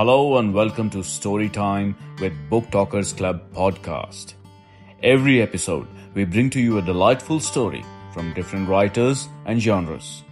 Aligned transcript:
Hello 0.00 0.38
and 0.38 0.54
welcome 0.54 0.88
to 0.88 1.00
Storytime 1.00 1.94
with 2.20 2.32
Book 2.48 2.70
Talkers 2.70 3.12
Club 3.12 3.42
podcast. 3.52 4.32
Every 5.02 5.42
episode, 5.42 5.86
we 6.14 6.24
bring 6.24 6.48
to 6.50 6.58
you 6.58 6.78
a 6.78 6.82
delightful 6.90 7.38
story 7.38 7.84
from 8.14 8.32
different 8.32 8.66
writers 8.66 9.28
and 9.44 9.60
genres. 9.60 10.22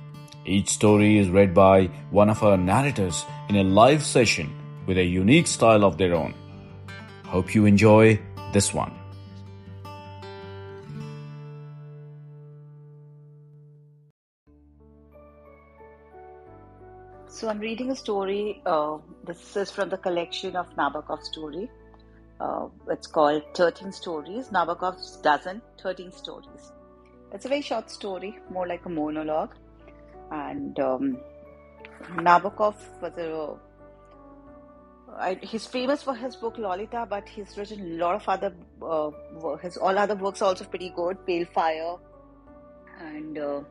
Each 0.47 0.71
story 0.71 1.19
is 1.19 1.29
read 1.29 1.53
by 1.53 1.91
one 2.11 2.31
of 2.31 2.43
our 2.43 2.57
narrators 2.57 3.27
in 3.51 3.57
a 3.57 3.63
live 3.63 4.03
session 4.03 4.51
with 4.87 4.97
a 4.97 5.05
unique 5.05 5.47
style 5.47 5.85
of 5.85 5.99
their 5.99 6.15
own. 6.15 6.33
Hope 7.27 7.55
you 7.55 7.67
enjoy 7.67 8.19
this 8.55 8.73
one. 8.73 8.95
So 17.49 17.53
I'm 17.53 17.61
reading 17.61 17.91
a 17.91 17.97
story. 17.97 18.61
Uh, 18.67 18.99
this 19.25 19.57
is 19.57 19.71
from 19.71 19.89
the 19.89 19.97
collection 19.97 20.55
of 20.55 20.67
Nabokov 20.77 21.23
story. 21.23 21.71
Uh, 22.39 22.67
it's 22.91 23.07
called 23.07 23.43
13 23.55 23.91
Stories. 23.91 24.49
Nabokov's 24.49 25.17
dozen, 25.23 25.63
13 25.83 26.13
stories. 26.13 26.73
It's 27.33 27.47
a 27.47 27.49
very 27.49 27.63
short 27.63 27.91
story, 27.91 28.39
more 28.51 28.69
like 28.69 28.85
a 28.85 28.91
monologue. 28.91 29.55
And 30.31 30.79
um, 30.79 31.17
Nabokov 32.17 32.75
was 33.01 33.17
a 33.17 33.57
I, 35.19 35.39
he's 35.41 35.65
famous 35.65 36.03
for 36.03 36.15
his 36.15 36.37
book 36.37 36.59
Lolita, 36.59 37.07
but 37.09 37.27
he's 37.27 37.57
written 37.57 37.81
a 37.81 38.05
lot 38.05 38.17
of 38.17 38.29
other 38.29 38.53
uh, 38.83 39.57
his 39.63 39.79
all 39.79 39.99
other 39.99 40.17
works 40.17 40.43
are 40.43 40.51
also 40.51 40.67
pretty 40.67 40.93
good. 40.95 41.25
Pale 41.25 41.47
Fire, 41.55 41.97
and 43.01 43.39
a 43.39 43.49
uh, 43.49 43.65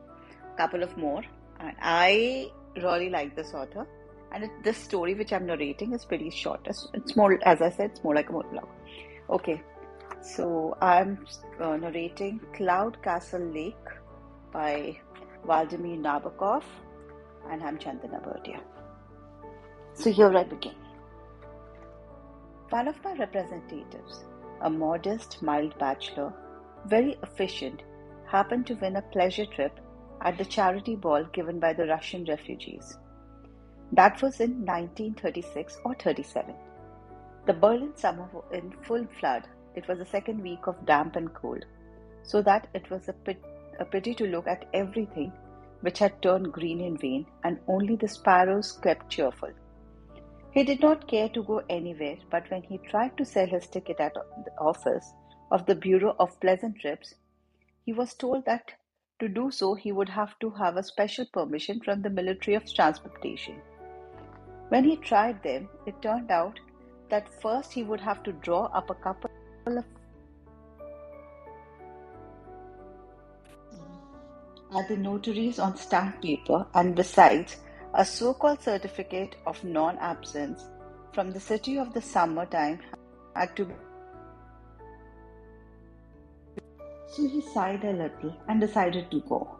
couple 0.56 0.82
of 0.82 0.96
more. 0.96 1.22
And 1.60 1.76
I 1.80 2.50
really 2.78 3.10
like 3.10 3.34
this 3.36 3.54
author. 3.54 3.86
And 4.32 4.44
it, 4.44 4.50
this 4.62 4.76
story, 4.76 5.14
which 5.14 5.32
I'm 5.32 5.46
narrating, 5.46 5.92
is 5.92 6.04
pretty 6.04 6.30
short. 6.30 6.60
It's, 6.66 6.88
it's, 6.94 7.16
more, 7.16 7.38
as 7.46 7.62
I 7.62 7.70
said, 7.70 7.90
it's 7.90 8.04
more 8.04 8.14
like 8.14 8.28
a 8.28 8.32
monologue. 8.32 8.68
Okay, 9.30 9.62
so 10.20 10.76
I'm 10.80 11.26
uh, 11.60 11.76
narrating 11.76 12.40
Cloud 12.54 13.02
Castle 13.02 13.40
Lake 13.40 13.74
by 14.52 14.98
Vladimir 15.44 15.96
Nabokov, 15.96 16.62
and 17.50 17.62
I'm 17.62 17.78
Chandana 17.78 18.22
Bardia. 18.22 18.60
So 19.94 20.10
here 20.10 20.36
I 20.36 20.44
begin. 20.44 20.74
One 22.70 22.88
of 22.88 23.02
my 23.02 23.14
representatives, 23.14 24.24
a 24.60 24.68
modest, 24.68 25.42
mild 25.42 25.78
bachelor, 25.78 26.32
very 26.86 27.18
efficient, 27.22 27.82
happened 28.26 28.66
to 28.66 28.74
win 28.74 28.96
a 28.96 29.02
pleasure 29.02 29.46
trip 29.46 29.72
at 30.22 30.38
the 30.38 30.44
charity 30.44 30.96
ball 30.96 31.24
given 31.32 31.58
by 31.58 31.72
the 31.72 31.86
Russian 31.86 32.24
refugees. 32.24 32.98
That 33.92 34.20
was 34.20 34.40
in 34.40 34.64
1936 34.66 35.78
or 35.84 35.94
37. 35.94 36.54
The 37.46 37.54
Berlin 37.54 37.96
summer 37.96 38.28
was 38.32 38.44
in 38.52 38.72
full 38.82 39.06
flood. 39.18 39.48
It 39.74 39.88
was 39.88 39.98
the 39.98 40.06
second 40.06 40.42
week 40.42 40.66
of 40.66 40.84
damp 40.84 41.16
and 41.16 41.32
cold, 41.32 41.64
so 42.22 42.42
that 42.42 42.68
it 42.74 42.90
was 42.90 43.08
a, 43.08 43.12
pit, 43.12 43.42
a 43.80 43.84
pity 43.84 44.14
to 44.16 44.26
look 44.26 44.46
at 44.46 44.66
everything 44.74 45.32
which 45.80 45.98
had 46.00 46.20
turned 46.20 46.52
green 46.52 46.80
in 46.80 46.96
vain, 46.96 47.24
and 47.44 47.60
only 47.68 47.96
the 47.96 48.08
sparrows 48.08 48.72
kept 48.82 49.08
cheerful. 49.08 49.50
He 50.50 50.64
did 50.64 50.80
not 50.80 51.06
care 51.06 51.28
to 51.28 51.42
go 51.42 51.62
anywhere, 51.68 52.16
but 52.30 52.50
when 52.50 52.62
he 52.62 52.78
tried 52.78 53.16
to 53.16 53.24
sell 53.24 53.46
his 53.46 53.68
ticket 53.68 54.00
at 54.00 54.14
the 54.14 54.58
office 54.58 55.12
of 55.50 55.66
the 55.66 55.76
Bureau 55.76 56.16
of 56.18 56.40
Pleasant 56.40 56.80
Trips, 56.80 57.14
he 57.84 57.92
was 57.92 58.14
told 58.14 58.44
that 58.44 58.72
to 59.18 59.28
do 59.28 59.50
so, 59.50 59.74
he 59.74 59.92
would 59.92 60.08
have 60.08 60.38
to 60.38 60.50
have 60.50 60.76
a 60.76 60.82
special 60.82 61.26
permission 61.26 61.80
from 61.80 62.02
the 62.02 62.10
Military 62.10 62.54
of 62.54 62.72
Transportation. 62.72 63.60
When 64.68 64.84
he 64.84 64.96
tried 64.96 65.42
them, 65.42 65.68
it 65.86 66.00
turned 66.02 66.30
out 66.30 66.60
that 67.10 67.28
first 67.40 67.72
he 67.72 67.82
would 67.82 68.00
have 68.00 68.22
to 68.24 68.32
draw 68.32 68.66
up 68.66 68.90
a 68.90 68.94
couple 68.94 69.30
of 69.66 69.84
at 74.76 74.88
the 74.88 74.96
notaries 74.96 75.58
on 75.58 75.76
stamp 75.76 76.20
paper 76.20 76.66
and 76.74 76.94
besides 76.94 77.56
a 77.94 78.04
so-called 78.04 78.62
certificate 78.62 79.34
of 79.46 79.62
non-absence 79.64 80.68
from 81.12 81.30
the 81.30 81.40
city 81.40 81.78
of 81.78 81.94
the 81.94 82.02
summer 82.02 82.44
time 82.46 82.78
had 83.34 83.56
to 83.56 83.64
be 83.64 83.74
So 87.10 87.26
he 87.26 87.40
sighed 87.40 87.84
a 87.84 87.92
little 87.92 88.34
and 88.48 88.60
decided 88.60 89.10
to 89.10 89.20
go. 89.20 89.56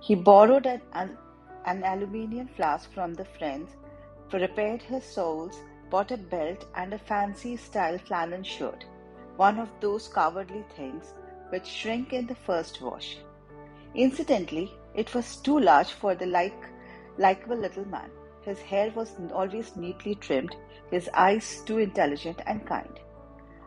He 0.00 0.14
borrowed 0.14 0.66
an, 0.66 0.80
an, 0.92 1.18
an 1.66 1.82
aluminium 1.82 2.46
flask 2.46 2.92
from 2.92 3.14
the 3.14 3.24
friends, 3.24 3.70
repaired 4.32 4.82
his 4.82 5.04
soles, 5.04 5.58
bought 5.90 6.12
a 6.12 6.16
belt 6.16 6.66
and 6.76 6.94
a 6.94 6.98
fancy 6.98 7.56
style 7.56 7.98
flannel 7.98 8.42
shirt, 8.42 8.84
one 9.36 9.58
of 9.58 9.68
those 9.80 10.06
cowardly 10.06 10.64
things 10.76 11.14
which 11.48 11.66
shrink 11.66 12.12
in 12.12 12.26
the 12.26 12.34
first 12.34 12.80
wash. 12.80 13.18
Incidentally, 13.94 14.72
it 14.94 15.12
was 15.14 15.36
too 15.36 15.58
large 15.58 15.92
for 15.92 16.14
the 16.14 16.26
like, 16.26 16.64
likable 17.16 17.56
little 17.56 17.86
man. 17.86 18.10
His 18.42 18.60
hair 18.60 18.92
was 18.94 19.16
always 19.32 19.74
neatly 19.76 20.14
trimmed, 20.14 20.54
his 20.90 21.10
eyes 21.12 21.62
too 21.66 21.78
intelligent 21.78 22.40
and 22.46 22.64
kind. 22.66 23.00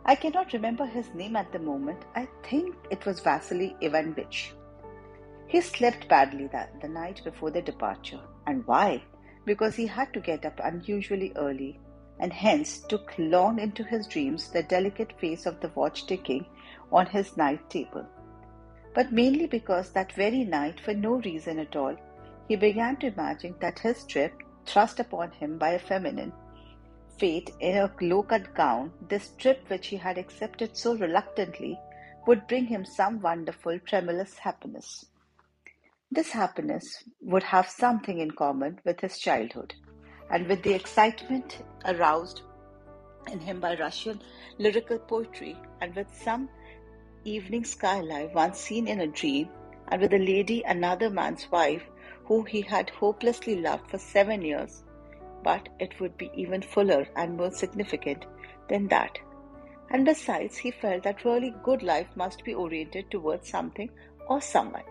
I 0.04 0.16
cannot 0.16 0.52
remember 0.52 0.84
his 0.84 1.14
name 1.14 1.36
at 1.36 1.52
the 1.52 1.60
moment. 1.60 2.04
I 2.16 2.26
think 2.42 2.74
it 2.90 3.06
was 3.06 3.20
Vasily 3.20 3.76
Ivanovich. 3.80 4.52
He 5.46 5.60
slept 5.60 6.08
badly 6.08 6.48
that 6.48 6.80
the 6.80 6.88
night 6.88 7.20
before 7.22 7.50
the 7.52 7.62
departure. 7.62 8.20
And 8.46 8.66
why? 8.66 9.04
Because 9.44 9.76
he 9.76 9.86
had 9.86 10.12
to 10.14 10.20
get 10.20 10.44
up 10.44 10.58
unusually 10.62 11.32
early, 11.36 11.78
and 12.18 12.32
hence 12.32 12.80
took 12.80 13.12
long 13.16 13.60
into 13.60 13.84
his 13.84 14.08
dreams 14.08 14.50
the 14.50 14.62
delicate 14.64 15.12
face 15.20 15.46
of 15.46 15.60
the 15.60 15.70
watch 15.76 16.06
ticking 16.06 16.46
on 16.90 17.06
his 17.06 17.36
night 17.36 17.70
table. 17.70 18.06
But 18.94 19.12
mainly 19.12 19.46
because 19.46 19.90
that 19.90 20.12
very 20.12 20.44
night, 20.44 20.80
for 20.80 20.94
no 20.94 21.14
reason 21.14 21.58
at 21.60 21.76
all, 21.76 21.96
he 22.48 22.56
began 22.56 22.96
to 22.96 23.06
imagine 23.06 23.54
that 23.60 23.78
his 23.78 24.04
trip, 24.04 24.32
thrust 24.66 24.98
upon 24.98 25.30
him 25.30 25.58
by 25.58 25.70
a 25.70 25.78
feminine, 25.78 26.32
fate 27.22 27.52
in 27.60 27.76
a 27.76 27.88
low 28.00 28.20
cut 28.24 28.52
gown, 28.52 28.90
this 29.08 29.28
trip 29.38 29.60
which 29.68 29.86
he 29.86 29.96
had 29.96 30.18
accepted 30.18 30.76
so 30.76 30.96
reluctantly 30.96 31.78
would 32.26 32.48
bring 32.48 32.66
him 32.66 32.84
some 32.84 33.20
wonderful, 33.20 33.78
tremulous 33.86 34.38
happiness. 34.38 35.04
This 36.10 36.30
happiness 36.30 37.04
would 37.20 37.44
have 37.44 37.68
something 37.68 38.18
in 38.18 38.32
common 38.32 38.80
with 38.84 38.98
his 38.98 39.18
childhood 39.18 39.72
and 40.30 40.48
with 40.48 40.64
the 40.64 40.74
excitement 40.74 41.58
aroused 41.84 42.42
in 43.30 43.38
him 43.38 43.60
by 43.60 43.76
Russian 43.76 44.20
lyrical 44.58 44.98
poetry 44.98 45.56
and 45.80 45.94
with 45.94 46.12
some 46.12 46.48
evening 47.24 47.64
skyline 47.64 48.32
once 48.34 48.58
seen 48.58 48.88
in 48.88 49.00
a 49.00 49.06
dream 49.06 49.48
and 49.88 50.02
with 50.02 50.12
a 50.12 50.18
lady, 50.18 50.64
another 50.66 51.08
man's 51.08 51.48
wife, 51.52 51.84
who 52.24 52.42
he 52.42 52.62
had 52.62 52.90
hopelessly 52.90 53.60
loved 53.60 53.88
for 53.88 53.98
seven 53.98 54.42
years 54.42 54.82
but 55.42 55.68
it 55.78 55.98
would 56.00 56.16
be 56.16 56.30
even 56.34 56.62
fuller 56.62 57.06
and 57.16 57.36
more 57.36 57.50
significant 57.50 58.24
than 58.68 58.88
that. 58.88 59.18
And 59.90 60.04
besides, 60.04 60.56
he 60.56 60.70
felt 60.70 61.02
that 61.02 61.24
really 61.24 61.54
good 61.62 61.82
life 61.82 62.08
must 62.16 62.44
be 62.44 62.54
oriented 62.54 63.10
towards 63.10 63.48
something 63.48 63.90
or 64.28 64.40
someone. 64.40 64.84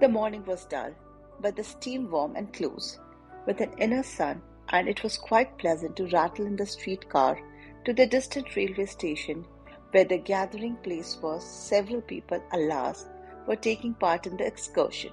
The 0.00 0.08
morning 0.08 0.44
was 0.44 0.66
dull, 0.66 0.92
but 1.40 1.56
the 1.56 1.64
steam 1.64 2.10
warm 2.10 2.36
and 2.36 2.52
close, 2.52 2.98
with 3.46 3.60
an 3.60 3.72
inner 3.78 4.02
sun, 4.02 4.42
and 4.68 4.88
it 4.88 5.02
was 5.02 5.16
quite 5.16 5.58
pleasant 5.58 5.96
to 5.96 6.06
rattle 6.08 6.46
in 6.46 6.56
the 6.56 6.66
streetcar 6.66 7.40
to 7.84 7.92
the 7.92 8.06
distant 8.06 8.54
railway 8.56 8.86
station 8.86 9.46
where 9.90 10.04
the 10.04 10.18
gathering 10.18 10.76
place 10.76 11.18
was. 11.22 11.44
Several 11.44 12.00
people, 12.00 12.42
alas, 12.52 13.06
were 13.46 13.56
taking 13.56 13.94
part 13.94 14.26
in 14.26 14.36
the 14.36 14.46
excursion. 14.46 15.12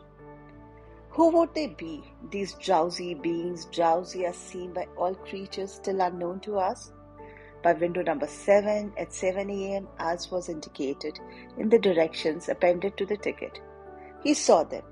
Who 1.14 1.30
would 1.32 1.54
they 1.54 1.68
be, 1.68 2.04
these 2.30 2.54
drowsy 2.54 3.16
beings, 3.16 3.66
drowsy 3.66 4.26
as 4.26 4.38
seen 4.38 4.72
by 4.72 4.88
all 4.96 5.14
creatures 5.14 5.74
still 5.74 6.00
unknown 6.00 6.40
to 6.42 6.58
us? 6.58 6.94
By 7.62 7.74
window 7.74 8.02
number 8.02 8.28
7 8.28 8.94
at 8.98 9.14
7 9.14 9.50
a.m., 9.50 9.90
as 10.00 10.32
was 10.32 10.48
indicated 10.48 11.20
in 11.58 11.68
the 11.68 11.80
directions 11.80 12.48
appended 12.48 12.96
to 12.96 13.06
the 13.06 13.18
ticket. 13.18 13.60
He 14.24 14.34
saw 14.34 14.64
them. 14.64 14.84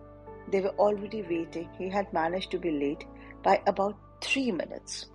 They 0.50 0.60
were 0.60 0.75
already 0.77 1.21
waiting. 1.21 1.69
He 1.77 1.88
had 1.88 2.12
managed 2.12 2.51
to 2.51 2.60
be 2.60 2.72
late 2.72 3.06
by 3.42 3.62
about 3.65 3.95
three 4.19 4.51
minutes. 4.51 5.06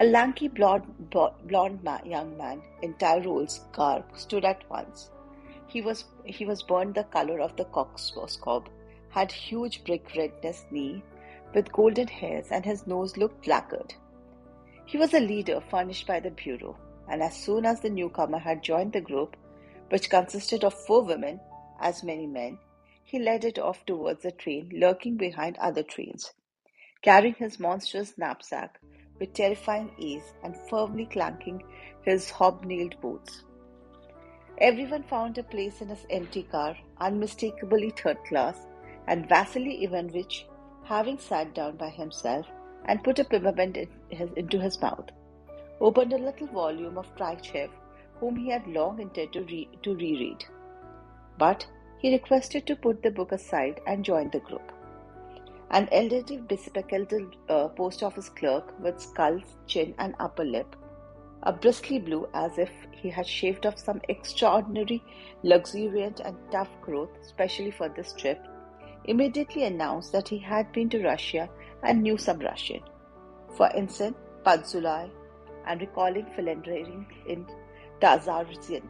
A 0.00 0.04
lanky 0.04 0.48
blonde, 0.48 0.84
blonde 1.08 1.88
young 2.04 2.36
man 2.36 2.60
in 2.82 2.92
Tyrol's 2.94 3.60
garb 3.72 4.04
stood 4.14 4.44
at 4.44 4.68
once. 4.68 5.10
He 5.66 5.80
was, 5.80 6.04
he 6.26 6.44
was 6.44 6.62
burned 6.62 6.94
the 6.94 7.04
color 7.04 7.40
of 7.40 7.56
the 7.56 7.64
cock's 7.64 8.12
cob 8.42 8.68
had 9.14 9.30
huge 9.30 9.84
brick 9.84 10.10
redness 10.16 10.64
knee 10.72 11.00
with 11.54 11.72
golden 11.72 12.08
hairs 12.08 12.48
and 12.50 12.64
his 12.64 12.84
nose 12.86 13.16
looked 13.16 13.46
lacquered. 13.46 13.94
He 14.86 14.98
was 14.98 15.14
a 15.14 15.20
leader 15.20 15.60
furnished 15.70 16.06
by 16.06 16.18
the 16.18 16.32
Bureau, 16.32 16.76
and 17.08 17.22
as 17.22 17.36
soon 17.36 17.64
as 17.64 17.80
the 17.80 17.90
newcomer 17.90 18.38
had 18.38 18.62
joined 18.62 18.92
the 18.92 19.00
group, 19.00 19.36
which 19.90 20.10
consisted 20.10 20.64
of 20.64 20.74
four 20.74 21.02
women, 21.02 21.38
as 21.80 22.02
many 22.02 22.26
men, 22.26 22.58
he 23.04 23.20
led 23.20 23.44
it 23.44 23.58
off 23.58 23.86
towards 23.86 24.22
the 24.22 24.32
train, 24.32 24.68
lurking 24.74 25.16
behind 25.16 25.56
other 25.58 25.84
trains. 25.84 26.32
Carrying 27.02 27.34
his 27.34 27.60
monstrous 27.60 28.18
knapsack, 28.18 28.80
with 29.20 29.32
terrifying 29.32 29.92
ease 29.96 30.34
and 30.42 30.56
firmly 30.68 31.06
clanking 31.06 31.62
his 32.02 32.30
hobnailed 32.30 33.00
boots. 33.00 33.44
Everyone 34.58 35.04
found 35.04 35.38
a 35.38 35.44
place 35.44 35.80
in 35.80 35.88
his 35.88 36.04
empty 36.10 36.42
car, 36.42 36.76
unmistakably 36.98 37.90
third 37.90 38.18
class, 38.24 38.66
and 39.06 39.28
Vasily 39.28 39.84
Ivanovich, 39.84 40.46
having 40.84 41.18
sat 41.18 41.54
down 41.54 41.76
by 41.76 41.88
himself 41.88 42.46
and 42.86 43.02
put 43.02 43.18
a 43.18 43.24
peppermint 43.24 43.76
in 43.76 43.88
into 44.36 44.60
his 44.60 44.80
mouth, 44.80 45.10
opened 45.80 46.12
a 46.12 46.18
little 46.18 46.46
volume 46.48 46.98
of 46.98 47.14
Tchaïkovsky, 47.16 47.70
whom 48.20 48.36
he 48.36 48.50
had 48.50 48.66
long 48.66 49.00
intended 49.00 49.32
to, 49.32 49.42
re- 49.42 49.68
to 49.82 49.94
reread. 49.94 50.44
But 51.38 51.66
he 51.98 52.12
requested 52.12 52.66
to 52.66 52.76
put 52.76 53.02
the 53.02 53.10
book 53.10 53.32
aside 53.32 53.80
and 53.86 54.04
join 54.04 54.30
the 54.30 54.40
group. 54.40 54.72
An 55.70 55.88
elderly 55.90 56.38
bespectacled 56.38 57.36
uh, 57.48 57.68
post 57.68 58.02
office 58.02 58.28
clerk 58.28 58.74
with 58.80 59.00
skull, 59.00 59.40
chin, 59.66 59.94
and 59.98 60.14
upper 60.20 60.44
lip 60.44 60.76
a 61.44 61.52
bristly 61.52 61.98
blue 61.98 62.26
as 62.34 62.58
if 62.58 62.70
he 62.92 63.10
had 63.10 63.26
shaved 63.26 63.66
off 63.66 63.78
some 63.78 64.00
extraordinary, 64.08 65.02
luxuriant, 65.42 66.20
and 66.20 66.36
tough 66.50 66.70
growth 66.80 67.10
specially 67.22 67.70
for 67.70 67.88
this 67.90 68.14
trip, 68.14 68.42
immediately 69.04 69.64
announced 69.64 70.12
that 70.12 70.28
he 70.28 70.38
had 70.38 70.70
been 70.72 70.88
to 70.90 71.02
Russia 71.02 71.48
and 71.82 72.02
knew 72.02 72.16
some 72.16 72.38
Russian. 72.38 72.80
For 73.56 73.70
instance, 73.74 74.16
Podzolai, 74.44 75.10
and 75.66 75.80
recalling 75.80 76.26
philandering 76.36 77.06
in 77.26 77.46
Tazarzian, 78.00 78.88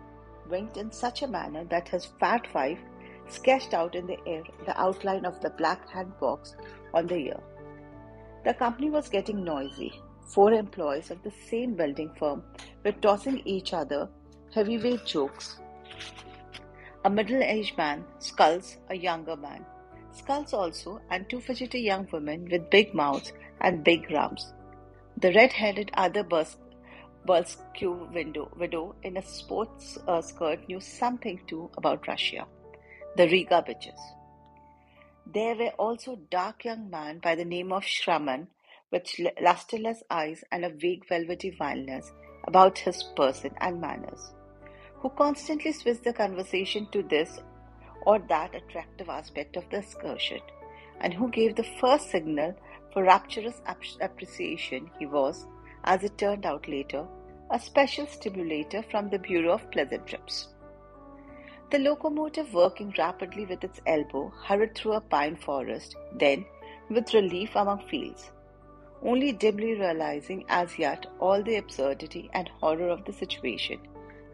winked 0.49 0.77
in 0.77 0.91
such 0.91 1.23
a 1.23 1.29
manner 1.29 1.65
that 1.65 1.89
his 1.89 2.07
fat 2.19 2.53
wife 2.55 2.81
sketched 3.29 3.75
out 3.75 3.95
in 3.95 4.07
the 4.07 4.19
air 4.27 4.43
the 4.67 4.81
outline 4.81 5.25
of 5.25 5.41
the 5.41 5.51
black 5.51 5.89
hand 5.89 6.13
box 6.21 6.57
on 6.93 7.07
the 7.07 7.17
ear. 7.17 7.41
The 8.45 8.55
company 8.55 8.91
was 8.91 9.09
getting 9.09 9.45
noisy, 9.45 9.93
Four 10.27 10.53
employees 10.53 11.11
of 11.11 11.23
the 11.23 11.31
same 11.31 11.75
building 11.75 12.11
firm 12.19 12.43
were 12.85 12.93
tossing 12.93 13.43
each 13.45 13.73
other 13.73 14.09
heavyweight 14.53 15.05
jokes. 15.05 15.61
A 17.05 17.11
middle 17.11 17.43
aged 17.43 17.77
man 17.77 18.05
Schultz 18.21 18.79
a 18.89 18.97
younger 18.97 19.37
man, 19.37 19.65
Schultz 20.15 20.53
also, 20.53 21.01
and 21.11 21.29
two 21.29 21.41
fidgety 21.41 21.81
young 21.81 22.09
women 22.13 22.49
with 22.51 22.71
big 22.71 22.95
mouths 22.95 23.33
and 23.61 23.85
big 23.85 24.11
rumps. 24.11 24.53
The 25.17 25.33
red 25.33 25.53
headed 25.53 25.91
other 25.95 26.25
Bulsque 26.25 28.13
window, 28.13 28.51
widow 28.57 28.95
in 29.03 29.17
a 29.17 29.23
sports 29.23 29.99
uh, 30.07 30.21
skirt 30.21 30.69
knew 30.69 30.81
something 30.81 31.41
too 31.47 31.71
about 31.77 32.07
Russia. 32.07 32.47
The 33.17 33.29
Riga 33.29 33.65
bitches. 33.67 34.01
There 35.27 35.55
were 35.57 35.73
also 35.79 36.17
dark 36.31 36.65
young 36.65 36.91
man 36.91 37.19
by 37.19 37.35
the 37.35 37.45
name 37.45 37.73
of 37.73 37.83
Shraman 37.83 38.49
with 38.91 39.07
lusterless 39.41 40.03
eyes 40.11 40.45
and 40.53 40.65
a 40.65 40.71
vague 40.71 41.09
velvety 41.09 41.51
vileness 41.51 42.13
about 42.47 42.79
his 42.79 43.03
person 43.17 43.53
and 43.59 43.81
manners, 43.81 44.33
who 44.97 45.09
constantly 45.11 45.73
switched 45.73 46.05
the 46.05 46.13
conversation 46.13 46.87
to 46.93 47.03
this 47.03 47.41
or 48.07 48.19
that 48.29 48.55
attractive 48.55 49.09
aspect 49.09 49.57
of 49.57 49.69
the 49.71 49.79
excursion, 49.79 50.41
and 51.01 51.13
who 51.13 51.31
gave 51.31 51.57
the 51.57 51.67
first 51.81 52.11
signal 52.11 52.55
for 52.93 53.05
rapturous 53.05 53.61
appreciation. 54.01 54.91
He 54.99 55.07
was, 55.07 55.47
as 55.85 56.05
it 56.05 56.17
turned 56.19 56.47
out 56.47 56.69
later, 56.69 57.07
a 57.51 57.59
special 57.59 58.07
stimulator 58.07 58.83
from 58.91 59.11
the 59.11 59.19
Bureau 59.19 59.55
of 59.55 59.71
Pleasant 59.71 60.07
Trips. 60.07 60.49
The 61.71 61.79
locomotive, 61.79 62.55
working 62.55 62.95
rapidly 62.97 63.47
with 63.47 63.65
its 63.65 63.81
elbow, 63.87 64.33
hurried 64.45 64.75
through 64.75 64.93
a 64.93 65.01
pine 65.01 65.37
forest, 65.37 65.97
then, 66.13 66.45
with 66.89 67.15
relief 67.15 67.57
among 67.57 67.87
fields, 67.89 68.31
only 69.03 69.33
dimly 69.33 69.75
realizing 69.75 70.45
as 70.49 70.79
yet 70.79 71.07
all 71.19 71.43
the 71.43 71.57
absurdity 71.57 72.31
and 72.33 72.49
horror 72.61 72.89
of 72.89 73.05
the 73.05 73.13
situation, 73.13 73.81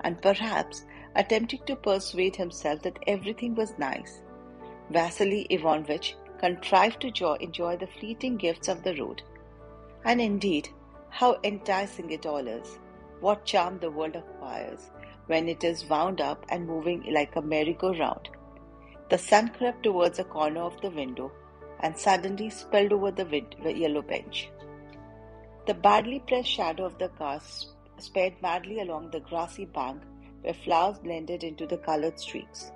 and 0.02 0.20
perhaps 0.20 0.84
attempting 1.17 1.61
to 1.67 1.77
persuade 1.77 2.37
himself 2.37 2.83
that 2.83 2.99
everything 3.07 3.55
was 3.55 3.79
nice. 3.79 4.23
Vasily 4.91 5.47
Ivanovich 5.51 6.17
contrived 6.39 7.01
to 7.01 7.35
enjoy 7.35 7.77
the 7.77 7.87
fleeting 7.87 8.37
gifts 8.37 8.69
of 8.69 8.83
the 8.83 8.95
road. 8.97 9.23
And 10.05 10.21
indeed, 10.21 10.69
how 11.09 11.39
enticing 11.45 12.11
it 12.11 12.27
all 12.27 12.47
is! 12.47 12.79
What 13.21 13.45
charm 13.45 13.79
the 13.79 13.91
world 13.91 14.17
acquires 14.17 14.91
when 15.27 15.49
it 15.49 15.62
is 15.62 15.85
wound 15.89 16.21
up 16.21 16.47
and 16.49 16.67
moving 16.67 17.05
like 17.12 17.37
a 17.37 17.43
merry-go-round. 17.43 18.31
The 19.11 19.19
sun 19.19 19.49
crept 19.49 19.83
towards 19.83 20.19
a 20.19 20.25
corner 20.25 20.62
of 20.62 20.81
the 20.81 20.91
window 20.91 21.31
and 21.81 21.97
suddenly 21.97 22.51
spilled 22.51 22.93
over 22.93 23.11
the, 23.11 23.25
the 23.62 23.77
yellow 23.77 24.03
bench. 24.03 24.51
The 25.67 25.75
badly 25.75 26.21
pressed 26.27 26.49
shadow 26.49 26.85
of 26.85 26.99
the 26.99 27.09
car 27.09 27.41
sped 27.99 28.35
madly 28.41 28.81
along 28.81 29.11
the 29.11 29.21
grassy 29.21 29.67
bank 29.67 30.03
where 30.42 30.54
flowers 30.54 30.98
blended 30.98 31.44
into 31.44 31.66
the 31.66 31.78
colored 31.78 32.19
streaks. 32.19 32.72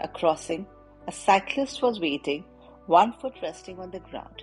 A 0.00 0.08
crossing, 0.08 0.66
a 1.06 1.12
cyclist 1.12 1.82
was 1.82 2.00
waiting, 2.00 2.44
one 2.86 3.12
foot 3.12 3.34
resting 3.42 3.78
on 3.78 3.90
the 3.90 4.00
ground. 4.00 4.42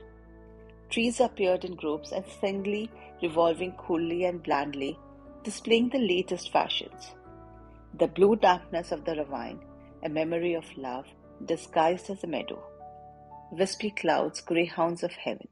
Trees 0.90 1.20
appeared 1.20 1.64
in 1.64 1.76
groups 1.76 2.12
and 2.12 2.26
singly 2.40 2.90
revolving 3.22 3.72
coolly 3.74 4.26
and 4.26 4.44
blandly, 4.44 4.98
displaying 5.44 5.90
the 5.90 6.00
latest 6.00 6.52
fashions. 6.52 7.12
The 7.98 8.08
blue 8.08 8.36
darkness 8.36 8.92
of 8.92 9.06
the 9.06 9.16
ravine, 9.16 9.60
a 10.04 10.10
memory 10.10 10.54
of 10.54 10.66
love, 10.78 11.06
disguised 11.46 12.10
as 12.10 12.24
a 12.24 12.28
meadow. 12.28 12.62
Wispy 13.52 13.92
clouds, 13.92 14.42
greyhounds 14.42 15.04
of 15.04 15.12
heaven. 15.12 15.48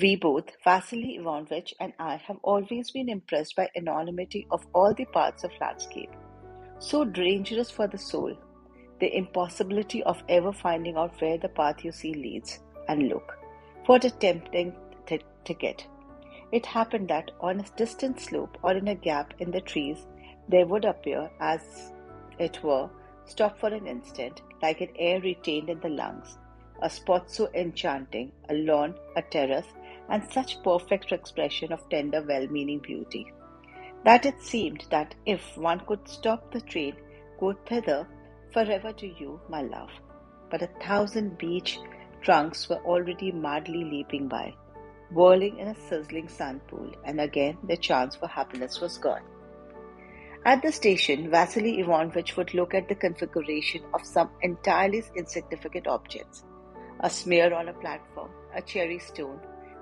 We 0.00 0.14
both, 0.14 0.44
Vasily 0.62 1.16
Ivanovich 1.16 1.74
and 1.80 1.92
I, 1.98 2.18
have 2.18 2.36
always 2.44 2.92
been 2.92 3.08
impressed 3.08 3.56
by 3.56 3.68
anonymity 3.76 4.46
of 4.52 4.64
all 4.72 4.94
the 4.94 5.06
parts 5.06 5.42
of 5.42 5.50
landscape. 5.60 6.10
So 6.78 7.04
dangerous 7.04 7.68
for 7.72 7.88
the 7.88 7.98
soul, 7.98 8.36
the 9.00 9.16
impossibility 9.16 10.04
of 10.04 10.22
ever 10.28 10.52
finding 10.52 10.96
out 10.96 11.20
where 11.20 11.36
the 11.36 11.48
path 11.48 11.84
you 11.84 11.90
see 11.90 12.14
leads. 12.14 12.60
And 12.86 13.08
look, 13.08 13.38
what 13.86 14.04
a 14.04 14.10
tempting 14.10 14.72
t- 15.06 15.20
ticket. 15.44 15.84
It 16.52 16.64
happened 16.64 17.08
that 17.08 17.32
on 17.40 17.58
a 17.58 17.76
distant 17.76 18.20
slope 18.20 18.56
or 18.62 18.74
in 18.76 18.86
a 18.86 18.94
gap 18.94 19.34
in 19.40 19.50
the 19.50 19.62
trees, 19.62 20.06
there 20.48 20.66
would 20.66 20.84
appear, 20.84 21.28
as 21.40 21.92
it 22.38 22.62
were, 22.62 22.88
stop 23.24 23.58
for 23.58 23.70
an 23.70 23.88
instant, 23.88 24.42
like 24.62 24.80
an 24.80 24.90
air 24.96 25.20
retained 25.20 25.68
in 25.68 25.80
the 25.80 25.88
lungs, 25.88 26.38
a 26.82 26.88
spot 26.88 27.28
so 27.28 27.50
enchanting, 27.52 28.30
a 28.48 28.54
lawn, 28.54 28.94
a 29.16 29.22
terrace, 29.22 29.66
and 30.08 30.22
such 30.32 30.62
perfect 30.62 31.12
expression 31.12 31.72
of 31.72 31.88
tender, 31.88 32.22
well 32.22 32.46
meaning 32.48 32.78
beauty, 32.78 33.32
that 34.04 34.26
it 34.26 34.40
seemed 34.40 34.86
that 34.90 35.14
if 35.26 35.56
one 35.56 35.80
could 35.80 36.08
stop 36.08 36.52
the 36.52 36.60
train, 36.60 36.96
go 37.38 37.52
thither, 37.66 38.06
forever 38.52 38.92
to 38.92 39.06
you, 39.06 39.40
my 39.48 39.62
love. 39.62 39.90
But 40.50 40.62
a 40.62 40.70
thousand 40.80 41.38
beech 41.38 41.78
trunks 42.22 42.68
were 42.68 42.82
already 42.84 43.32
madly 43.32 43.84
leaping 43.84 44.28
by, 44.28 44.54
whirling 45.10 45.58
in 45.58 45.68
a 45.68 45.80
sizzling 45.88 46.28
sand 46.28 46.66
pool, 46.68 46.90
and 47.04 47.20
again 47.20 47.58
the 47.64 47.76
chance 47.76 48.16
for 48.16 48.28
happiness 48.28 48.80
was 48.80 48.98
gone. 48.98 49.22
At 50.44 50.62
the 50.62 50.72
station, 50.72 51.30
Vasily 51.30 51.80
Ivanovich 51.80 52.36
would 52.36 52.54
look 52.54 52.72
at 52.72 52.88
the 52.88 52.94
configuration 52.94 53.82
of 53.92 54.06
some 54.06 54.30
entirely 54.42 55.02
insignificant 55.16 55.86
objects 55.86 56.44
a 57.00 57.10
smear 57.10 57.54
on 57.54 57.68
a 57.68 57.72
platform, 57.74 58.30
a 58.56 58.62
cherry 58.62 58.98
stone, 58.98 59.38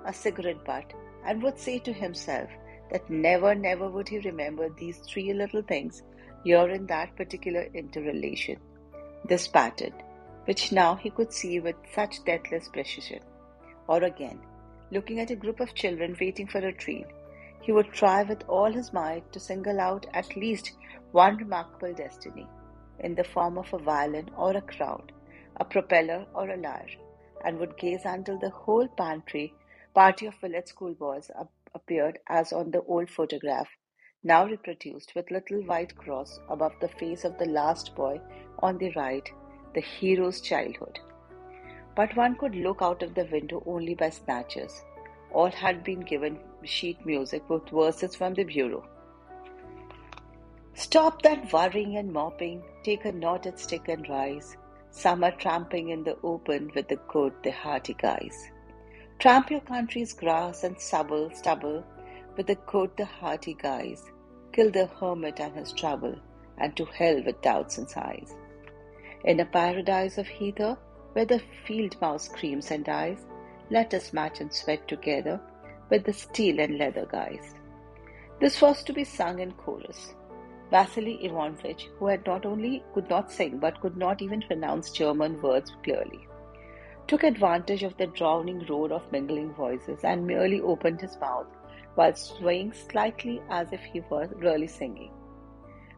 a 0.06 0.12
cigarette 0.12 0.64
butt, 0.64 0.92
and 1.24 1.42
would 1.42 1.58
say 1.58 1.78
to 1.80 1.92
himself 1.92 2.48
that 2.90 3.10
never, 3.10 3.54
never 3.54 3.90
would 3.90 4.08
he 4.08 4.18
remember 4.20 4.68
these 4.68 4.98
three 4.98 5.32
little 5.32 5.62
things 5.62 6.02
here 6.44 6.68
in 6.68 6.86
that 6.86 7.14
particular 7.16 7.66
interrelation, 7.74 8.56
this 9.24 9.48
pattern, 9.48 9.92
which 10.44 10.70
now 10.70 10.94
he 10.94 11.10
could 11.10 11.32
see 11.32 11.58
with 11.58 11.74
such 11.92 12.24
deathless 12.24 12.68
precision. 12.68 13.20
Or 13.88 14.04
again, 14.04 14.38
looking 14.92 15.18
at 15.18 15.32
a 15.32 15.36
group 15.36 15.58
of 15.58 15.74
children 15.74 16.16
waiting 16.20 16.46
for 16.46 16.58
a 16.58 16.72
train, 16.72 17.06
he 17.60 17.72
would 17.72 17.92
try 17.92 18.22
with 18.22 18.44
all 18.48 18.72
his 18.72 18.92
might 18.92 19.32
to 19.32 19.40
single 19.40 19.80
out 19.80 20.06
at 20.14 20.36
least 20.36 20.72
one 21.10 21.36
remarkable 21.36 21.92
destiny 21.92 22.46
in 23.00 23.16
the 23.16 23.24
form 23.24 23.58
of 23.58 23.74
a 23.74 23.78
violin 23.78 24.30
or 24.36 24.56
a 24.56 24.60
crowd, 24.60 25.10
a 25.56 25.64
propeller 25.64 26.26
or 26.32 26.48
a 26.48 26.56
lyre, 26.56 26.86
and 27.44 27.58
would 27.58 27.76
gaze 27.76 28.04
until 28.04 28.38
the 28.38 28.50
whole 28.50 28.86
pantry 28.86 29.52
party 29.96 30.26
of 30.26 30.34
village 30.42 30.66
schoolboys 30.66 31.30
appeared 31.74 32.18
as 32.28 32.52
on 32.52 32.70
the 32.70 32.82
old 32.82 33.08
photograph, 33.08 33.68
now 34.22 34.44
reproduced 34.44 35.14
with 35.14 35.30
little 35.30 35.62
white 35.62 35.96
cross 35.96 36.38
above 36.50 36.74
the 36.82 36.88
face 37.00 37.24
of 37.24 37.38
the 37.38 37.46
last 37.46 37.94
boy 37.94 38.20
on 38.58 38.76
the 38.76 38.92
right, 38.94 39.30
the 39.74 39.80
hero's 39.80 40.42
childhood. 40.42 40.98
But 41.94 42.14
one 42.14 42.36
could 42.36 42.54
look 42.54 42.82
out 42.82 43.02
of 43.02 43.14
the 43.14 43.26
window 43.32 43.62
only 43.64 43.94
by 43.94 44.10
snatches. 44.10 44.84
All 45.32 45.50
had 45.50 45.82
been 45.82 46.00
given 46.00 46.40
sheet 46.62 47.06
music 47.06 47.48
with 47.48 47.70
verses 47.70 48.14
from 48.14 48.34
the 48.34 48.44
bureau. 48.44 48.86
Stop 50.74 51.22
that 51.22 51.50
worrying 51.54 51.96
and 51.96 52.12
mopping, 52.12 52.62
take 52.84 53.06
a 53.06 53.12
knotted 53.12 53.58
stick 53.58 53.88
and 53.88 54.06
rise. 54.10 54.58
Summer 54.90 55.30
tramping 55.30 55.88
in 55.88 56.04
the 56.04 56.18
open 56.22 56.70
with 56.74 56.88
the 56.88 57.00
good, 57.08 57.32
the 57.42 57.50
hearty 57.50 57.94
guys. 57.94 58.50
Tramp 59.18 59.50
your 59.50 59.60
country's 59.60 60.12
grass 60.12 60.62
and 60.62 60.78
stubble, 60.78 61.30
stubble, 61.34 61.82
with 62.36 62.48
the 62.48 62.54
good, 62.66 62.90
the 62.98 63.06
hearty 63.06 63.54
guys. 63.54 64.10
Kill 64.52 64.70
the 64.70 64.86
hermit 64.86 65.40
and 65.40 65.54
his 65.56 65.72
trouble, 65.72 66.14
and 66.58 66.76
to 66.76 66.84
hell 66.84 67.22
with 67.24 67.40
doubts 67.40 67.78
and 67.78 67.88
sighs. 67.88 68.34
In 69.24 69.40
a 69.40 69.46
paradise 69.46 70.18
of 70.18 70.28
heather, 70.28 70.76
where 71.14 71.24
the 71.24 71.40
field 71.66 71.98
mouse 72.00 72.24
screams 72.24 72.70
and 72.70 72.84
dies, 72.84 73.24
let 73.70 73.94
us 73.94 74.12
match 74.12 74.40
and 74.40 74.52
sweat 74.52 74.86
together 74.86 75.40
with 75.88 76.04
the 76.04 76.12
steel 76.12 76.60
and 76.60 76.76
leather 76.76 77.06
guys. 77.06 77.54
This 78.38 78.60
was 78.60 78.82
to 78.84 78.92
be 78.92 79.04
sung 79.04 79.38
in 79.38 79.52
chorus. 79.52 80.14
Vasily 80.70 81.24
Ivanovich, 81.24 81.88
who 81.98 82.06
had 82.06 82.26
not 82.26 82.44
only 82.44 82.84
could 82.92 83.08
not 83.08 83.32
sing 83.32 83.58
but 83.58 83.80
could 83.80 83.96
not 83.96 84.20
even 84.20 84.42
pronounce 84.42 84.90
German 84.90 85.40
words 85.40 85.72
clearly, 85.82 86.28
took 87.06 87.22
advantage 87.22 87.82
of 87.82 87.96
the 87.96 88.06
drowning 88.08 88.64
roar 88.66 88.92
of 88.92 89.10
mingling 89.12 89.52
voices 89.54 90.00
and 90.02 90.26
merely 90.26 90.60
opened 90.60 91.00
his 91.00 91.16
mouth 91.20 91.46
while 91.94 92.14
swaying 92.14 92.72
slightly 92.72 93.40
as 93.48 93.72
if 93.72 93.80
he 93.80 94.00
were 94.10 94.28
really 94.36 94.66
singing. 94.66 95.12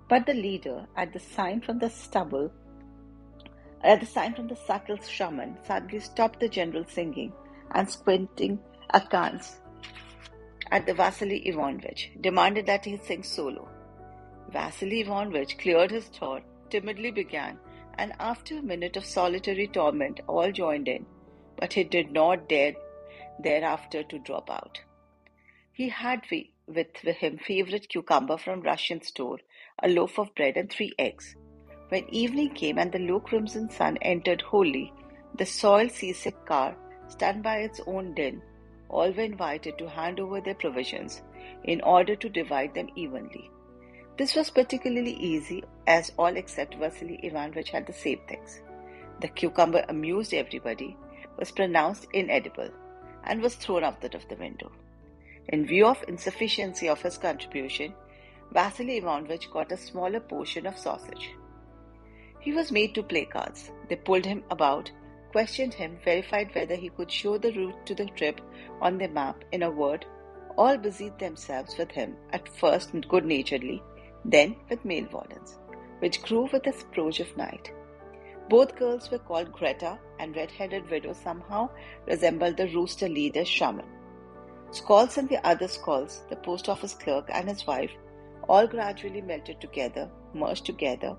But 0.08 0.26
the 0.26 0.34
leader, 0.34 0.86
at 0.96 1.12
the 1.12 1.18
sign 1.18 1.60
from 1.60 1.78
the 1.78 1.90
stubble, 1.90 2.50
at 3.82 4.00
the 4.00 4.06
sign 4.06 4.34
from 4.34 4.48
the 4.48 4.56
subtle 4.56 4.98
shaman, 4.98 5.58
suddenly 5.66 6.00
stopped 6.00 6.40
the 6.40 6.48
general 6.48 6.84
singing 6.84 7.32
and 7.72 7.88
squinting 7.88 8.58
askance 8.90 9.60
at 10.70 10.86
the 10.86 10.94
Vasily 10.94 11.46
Ivanovich, 11.48 12.10
demanded 12.20 12.66
that 12.66 12.84
he 12.84 12.96
sing 12.96 13.22
solo. 13.22 13.68
Vasily 14.50 15.00
Ivanovich 15.00 15.58
cleared 15.58 15.90
his 15.90 16.06
throat, 16.08 16.42
timidly 16.70 17.10
began, 17.10 17.58
and 17.98 18.12
after 18.20 18.58
a 18.58 18.62
minute 18.62 18.96
of 18.96 19.04
solitary 19.04 19.66
torment, 19.66 20.20
all 20.28 20.52
joined 20.52 20.86
in, 20.86 21.04
but 21.56 21.72
he 21.72 21.82
did 21.82 22.12
not 22.12 22.48
dare 22.48 22.74
thereafter 23.42 24.04
to 24.04 24.18
drop 24.20 24.48
out. 24.48 24.80
He 25.72 25.88
had 25.88 26.22
with 26.66 26.96
him 27.04 27.38
favorite 27.38 27.88
cucumber 27.88 28.38
from 28.38 28.62
Russian 28.62 29.02
store, 29.02 29.38
a 29.82 29.88
loaf 29.88 30.18
of 30.18 30.34
bread, 30.34 30.56
and 30.56 30.70
three 30.70 30.92
eggs. 30.98 31.34
When 31.88 32.08
evening 32.14 32.54
came 32.54 32.78
and 32.78 32.92
the 32.92 32.98
low 32.98 33.20
crimson 33.20 33.68
sun 33.70 33.96
entered 34.02 34.42
wholly, 34.42 34.92
the 35.36 35.46
soil 35.46 35.88
seasick 35.88 36.44
car, 36.46 36.76
stunned 37.08 37.42
by 37.42 37.58
its 37.58 37.80
own 37.86 38.14
den, 38.14 38.42
all 38.88 39.10
were 39.12 39.22
invited 39.22 39.78
to 39.78 39.88
hand 39.88 40.20
over 40.20 40.40
their 40.40 40.54
provisions 40.54 41.22
in 41.64 41.80
order 41.80 42.14
to 42.16 42.28
divide 42.28 42.74
them 42.74 42.88
evenly. 42.96 43.50
This 44.18 44.34
was 44.34 44.50
particularly 44.50 45.12
easy 45.12 45.62
as 45.86 46.10
all 46.18 46.36
except 46.36 46.74
Vasily 46.74 47.20
Ivanovich 47.22 47.70
had 47.70 47.86
the 47.86 47.92
same 47.92 48.18
things. 48.26 48.60
The 49.20 49.28
cucumber 49.28 49.84
amused 49.88 50.34
everybody, 50.34 50.96
was 51.38 51.52
pronounced 51.52 52.08
inedible, 52.12 52.68
and 53.22 53.40
was 53.40 53.54
thrown 53.54 53.84
out 53.84 54.14
of 54.14 54.28
the 54.28 54.34
window. 54.34 54.72
In 55.50 55.66
view 55.66 55.86
of 55.86 56.04
insufficiency 56.08 56.88
of 56.88 57.00
his 57.00 57.16
contribution, 57.16 57.94
Vasily 58.50 58.96
Ivanovich 58.96 59.52
got 59.52 59.70
a 59.70 59.76
smaller 59.76 60.18
portion 60.18 60.66
of 60.66 60.76
sausage. 60.76 61.30
He 62.40 62.52
was 62.52 62.72
made 62.72 62.96
to 62.96 63.04
play 63.04 63.24
cards. 63.24 63.70
They 63.88 63.96
pulled 63.96 64.24
him 64.24 64.42
about, 64.50 64.90
questioned 65.30 65.74
him, 65.74 65.96
verified 66.04 66.52
whether 66.56 66.74
he 66.74 66.88
could 66.88 67.12
show 67.12 67.38
the 67.38 67.52
route 67.52 67.86
to 67.86 67.94
the 67.94 68.06
trip 68.06 68.40
on 68.80 68.98
the 68.98 69.06
map. 69.06 69.44
In 69.52 69.62
a 69.62 69.70
word, 69.70 70.06
all 70.56 70.76
busied 70.76 71.20
themselves 71.20 71.78
with 71.78 71.92
him, 71.92 72.16
at 72.32 72.48
first 72.48 72.90
good 73.08 73.24
naturedly, 73.24 73.80
then 74.24 74.56
with 74.68 74.84
male 74.84 75.04
malevolence, 75.04 75.58
which 76.00 76.22
grew 76.22 76.48
with 76.52 76.62
the 76.64 76.70
approach 76.70 77.20
of 77.20 77.36
night. 77.36 77.72
Both 78.48 78.76
girls 78.76 79.10
were 79.10 79.18
called 79.18 79.52
Greta, 79.52 79.98
and 80.18 80.34
red-headed 80.34 80.90
widow 80.90 81.12
somehow 81.12 81.68
resembled 82.06 82.56
the 82.56 82.68
rooster 82.68 83.08
leader 83.08 83.44
shaman. 83.44 83.86
Schultz 84.72 85.16
and 85.18 85.28
the 85.28 85.46
other 85.46 85.68
Schultz, 85.68 86.22
the 86.30 86.36
post 86.36 86.68
office 86.68 86.94
clerk 86.94 87.28
and 87.32 87.48
his 87.48 87.66
wife, 87.66 87.90
all 88.48 88.66
gradually 88.66 89.20
melted 89.20 89.60
together, 89.60 90.10
merged 90.34 90.64
together, 90.64 91.16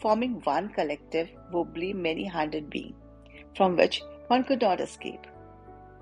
forming 0.00 0.40
one 0.44 0.70
collective, 0.70 1.28
wobbly, 1.52 1.92
many-handed 1.92 2.70
being, 2.70 2.94
from 3.56 3.76
which 3.76 4.02
one 4.28 4.44
could 4.44 4.62
not 4.62 4.80
escape. 4.80 5.26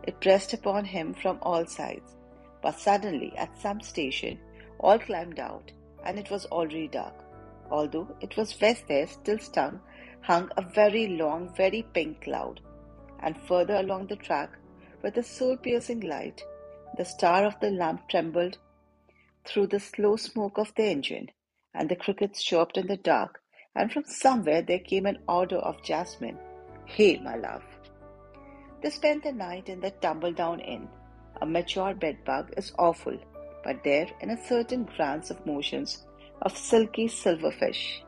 It 0.04 0.20
pressed 0.20 0.54
upon 0.54 0.84
him 0.84 1.14
from 1.14 1.38
all 1.42 1.66
sides, 1.66 2.14
but 2.62 2.78
suddenly, 2.78 3.32
at 3.36 3.60
some 3.60 3.80
station, 3.80 4.38
all 4.78 4.98
climbed 4.98 5.40
out, 5.40 5.72
and 6.04 6.18
it 6.18 6.30
was 6.30 6.46
already 6.46 6.88
dark. 6.88 7.14
Although 7.70 8.08
it 8.20 8.36
was 8.36 8.60
west 8.60 8.88
there, 8.88 9.06
still 9.06 9.38
stung, 9.38 9.80
hung 10.22 10.50
a 10.56 10.62
very 10.62 11.08
long, 11.08 11.54
very 11.54 11.82
pink 11.92 12.22
cloud, 12.22 12.60
and 13.20 13.40
further 13.42 13.76
along 13.76 14.06
the 14.06 14.16
track, 14.16 14.50
with 15.02 15.16
a 15.16 15.22
soul 15.22 15.56
piercing 15.56 16.00
light, 16.00 16.42
the 16.96 17.04
star 17.04 17.44
of 17.44 17.58
the 17.60 17.70
lamp 17.70 18.08
trembled 18.08 18.58
through 19.44 19.66
the 19.66 19.80
slow 19.80 20.16
smoke 20.16 20.58
of 20.58 20.74
the 20.74 20.84
engine, 20.84 21.30
and 21.74 21.88
the 21.88 21.96
crickets 21.96 22.42
chirped 22.42 22.76
in 22.76 22.86
the 22.86 22.96
dark, 22.96 23.40
and 23.74 23.92
from 23.92 24.04
somewhere 24.04 24.62
there 24.62 24.78
came 24.78 25.06
an 25.06 25.18
odor 25.28 25.58
of 25.58 25.82
jasmine. 25.82 26.38
Hey, 26.86 27.18
my 27.18 27.36
love. 27.36 27.62
They 28.82 28.90
spent 28.90 29.24
the 29.24 29.32
night 29.32 29.68
in 29.68 29.80
the 29.80 29.90
tumble 29.90 30.32
down 30.32 30.60
inn. 30.60 30.88
A 31.40 31.46
mature 31.46 31.94
bedbug 31.94 32.52
is 32.56 32.72
awful, 32.78 33.16
but 33.64 33.82
there, 33.84 34.08
in 34.20 34.30
a 34.30 34.44
certain 34.46 34.84
glance 34.96 35.30
of 35.30 35.44
motions 35.46 36.06
of 36.42 36.56
silky 36.56 37.08
silverfish. 37.08 38.02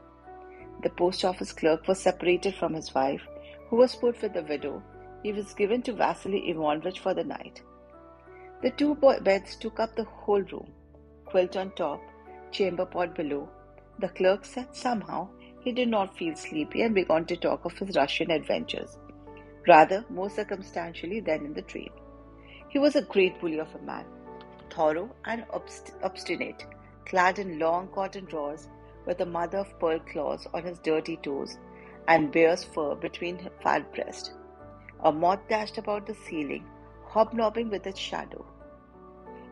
The 0.82 0.90
post 0.90 1.24
office 1.24 1.52
clerk 1.52 1.86
was 1.86 2.00
separated 2.00 2.54
from 2.54 2.74
his 2.74 2.94
wife, 2.94 3.22
who 3.68 3.76
was 3.76 3.96
put 3.96 4.20
with 4.22 4.32
the 4.32 4.42
widow. 4.42 4.82
He 5.22 5.32
was 5.32 5.54
given 5.54 5.82
to 5.82 5.92
Vasily 5.92 6.48
Ivanovich 6.50 7.00
for 7.00 7.14
the 7.14 7.24
night. 7.24 7.62
The 8.62 8.70
two 8.70 8.94
beds 9.22 9.56
took 9.56 9.80
up 9.80 9.96
the 9.96 10.04
whole 10.04 10.42
room, 10.42 10.72
quilt 11.24 11.56
on 11.56 11.70
top, 11.72 12.00
chamber 12.50 12.86
pot 12.86 13.14
below. 13.14 13.48
The 13.98 14.08
clerk 14.08 14.44
said 14.44 14.74
somehow 14.74 15.28
he 15.60 15.72
did 15.72 15.88
not 15.88 16.16
feel 16.16 16.34
sleepy 16.34 16.82
and 16.82 16.94
began 16.94 17.26
to 17.26 17.36
talk 17.36 17.64
of 17.64 17.76
his 17.78 17.96
Russian 17.96 18.30
adventures, 18.30 18.98
rather 19.68 20.04
more 20.08 20.30
circumstantially 20.30 21.20
than 21.20 21.44
in 21.44 21.54
the 21.54 21.62
train. 21.62 21.90
He 22.68 22.78
was 22.78 22.96
a 22.96 23.02
great 23.02 23.40
bully 23.40 23.58
of 23.58 23.74
a 23.74 23.82
man, 23.82 24.06
thorough 24.70 25.10
and 25.24 25.46
obst- 25.48 25.92
obstinate, 26.02 26.64
clad 27.06 27.38
in 27.38 27.58
long 27.58 27.88
cotton 27.88 28.24
drawers 28.24 28.68
with 29.06 29.20
a 29.20 29.26
mother 29.26 29.58
of 29.58 29.78
pearl 29.78 29.98
claws 30.00 30.46
on 30.54 30.62
his 30.64 30.78
dirty 30.78 31.16
toes 31.16 31.58
and 32.08 32.32
bear's 32.32 32.64
fur 32.64 32.94
between 32.94 33.38
his 33.38 33.52
fat 33.62 33.92
breast. 33.94 34.32
A 35.04 35.12
moth 35.12 35.40
dashed 35.48 35.78
about 35.78 36.06
the 36.06 36.14
ceiling, 36.14 36.64
hobnobbing 37.04 37.70
with 37.70 37.86
its 37.86 37.98
shadow. 37.98 38.44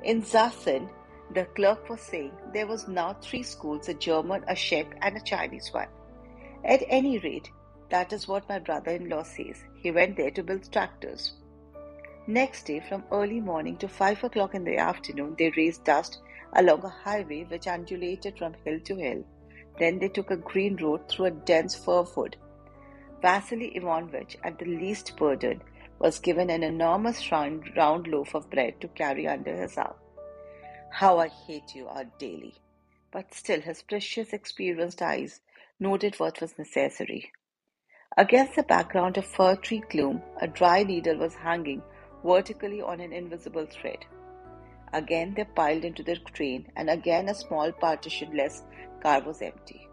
In 0.03 0.23
Zasen, 0.23 0.89
the 1.35 1.45
clerk 1.45 1.89
was 1.89 2.01
saying 2.01 2.33
there 2.55 2.67
was 2.67 2.89
now 2.89 3.15
three 3.15 3.43
schools, 3.43 3.89
a 3.89 3.95
German, 3.95 4.45
a 4.49 4.55
Czech, 4.55 4.97
and 5.03 5.17
a 5.17 5.21
Chinese 5.21 5.71
one. 5.73 5.89
At 6.65 6.83
any 6.89 7.19
rate, 7.19 7.51
that 7.91 8.13
is 8.13 8.29
what 8.29 8.49
my 8.49 8.59
brother-in-law 8.59 9.23
says. 9.25 9.63
He 9.83 9.91
went 9.91 10.17
there 10.17 10.31
to 10.31 10.43
build 10.43 10.71
tractors. 10.73 11.35
Next 12.31 12.65
day, 12.65 12.81
from 12.81 13.05
early 13.11 13.41
morning 13.41 13.79
to 13.79 13.89
five 13.89 14.23
o'clock 14.23 14.55
in 14.55 14.63
the 14.63 14.77
afternoon, 14.77 15.35
they 15.39 15.51
raised 15.57 15.85
dust 15.85 16.21
along 16.53 16.85
a 16.85 16.91
highway 16.91 17.45
which 17.45 17.67
undulated 17.67 18.37
from 18.37 18.55
hill 18.67 18.79
to 18.81 18.97
hill. 18.97 19.25
Then 19.79 19.99
they 19.99 20.11
took 20.11 20.31
a 20.31 20.37
green 20.37 20.77
road 20.77 21.09
through 21.09 21.25
a 21.25 21.31
dense 21.31 21.75
fir 21.75 22.05
wood. 22.15 22.37
Vasily 23.23 23.75
Ivanovich, 23.75 24.37
at 24.45 24.59
the 24.59 24.67
least 24.67 25.17
burden, 25.17 25.63
was 25.99 26.19
given 26.19 26.51
an 26.51 26.63
enormous 26.63 27.33
round, 27.33 27.75
round 27.75 28.07
loaf 28.07 28.35
of 28.35 28.51
bread 28.51 28.79
to 28.83 28.89
carry 28.89 29.27
under 29.27 29.57
his 29.57 29.79
arm. 29.79 29.97
How 30.91 31.19
I 31.19 31.29
hate 31.29 31.75
you, 31.75 31.89
our 31.89 32.05
daily! 32.19 32.57
But 33.11 33.33
still 33.33 33.63
his 33.63 33.81
precious 33.81 34.35
experienced 34.35 35.01
eyes 35.01 35.41
noted 35.81 36.21
what 36.21 36.43
was 36.43 36.59
necessary. 36.59 37.33
Against 38.19 38.55
the 38.55 38.65
background 38.65 39.17
of 39.17 39.25
fir 39.25 39.57
tree 39.57 39.83
gloom, 39.89 40.21
a 40.43 40.47
dry 40.47 40.83
needle 40.83 41.17
was 41.17 41.35
hanging 41.37 41.81
vertically 42.25 42.81
on 42.83 43.01
an 43.01 43.13
invisible 43.13 43.67
thread. 43.67 44.05
Again 44.93 45.35
they 45.35 45.45
piled 45.45 45.85
into 45.85 46.03
the 46.03 46.17
train, 46.17 46.71
and 46.77 46.89
again 46.91 47.29
a 47.29 47.35
small 47.35 47.73
partition-less 47.73 48.65
car 49.03 49.21
was 49.23 49.43
empty. 49.43 49.87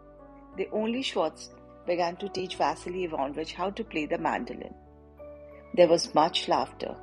The 0.56 0.68
only 0.72 1.02
Schwartz 1.02 1.50
began 1.86 2.16
to 2.16 2.28
teach 2.28 2.56
Vasily 2.56 3.04
Ivanovich 3.04 3.52
how 3.52 3.70
to 3.70 3.84
play 3.84 4.06
the 4.06 4.18
mandolin. 4.18 4.74
There 5.74 5.88
was 5.88 6.14
much 6.14 6.48
laughter. 6.48 6.96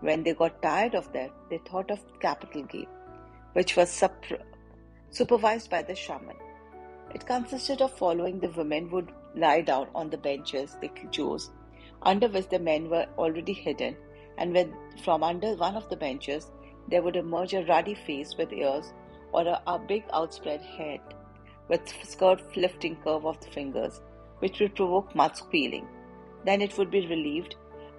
When 0.00 0.22
they 0.22 0.32
got 0.32 0.62
tired 0.62 0.94
of 0.94 1.12
that, 1.12 1.30
they 1.50 1.58
thought 1.58 1.90
of 1.90 2.00
capital 2.20 2.62
game, 2.62 2.86
which 3.52 3.76
was 3.76 3.90
sup- 3.90 4.24
supervised 5.10 5.70
by 5.70 5.82
the 5.82 5.94
shaman. 5.94 6.36
It 7.14 7.26
consisted 7.26 7.82
of 7.82 7.98
following 7.98 8.38
the 8.38 8.50
women 8.50 8.88
who 8.88 8.96
would 8.96 9.12
lie 9.34 9.60
down 9.60 9.88
on 9.94 10.08
the 10.08 10.16
benches 10.16 10.78
they 10.80 10.90
chose, 11.10 11.50
under 12.02 12.28
which 12.28 12.48
the 12.48 12.58
men 12.60 12.88
were 12.88 13.06
already 13.18 13.52
hidden, 13.52 13.96
and 14.38 14.72
from 15.04 15.22
under 15.22 15.54
one 15.54 15.76
of 15.76 15.88
the 15.88 15.96
benches 15.96 16.50
there 16.88 17.02
would 17.02 17.16
emerge 17.16 17.54
a 17.54 17.64
ruddy 17.64 17.94
face 17.94 18.34
with 18.36 18.52
ears 18.52 18.92
or 19.32 19.46
a, 19.46 19.62
a 19.66 19.78
big 19.78 20.04
outspread 20.12 20.60
head 20.60 21.00
with 21.68 21.88
skirt 22.02 22.56
lifting 22.56 22.96
curve 22.96 23.24
of 23.24 23.38
the 23.40 23.50
fingers, 23.50 24.00
which 24.40 24.58
would 24.60 24.74
provoke 24.74 25.14
much 25.14 25.36
squealing. 25.36 25.86
Then 26.44 26.60
it 26.60 26.76
would 26.76 26.90
be 26.90 27.06
relieved 27.06 27.54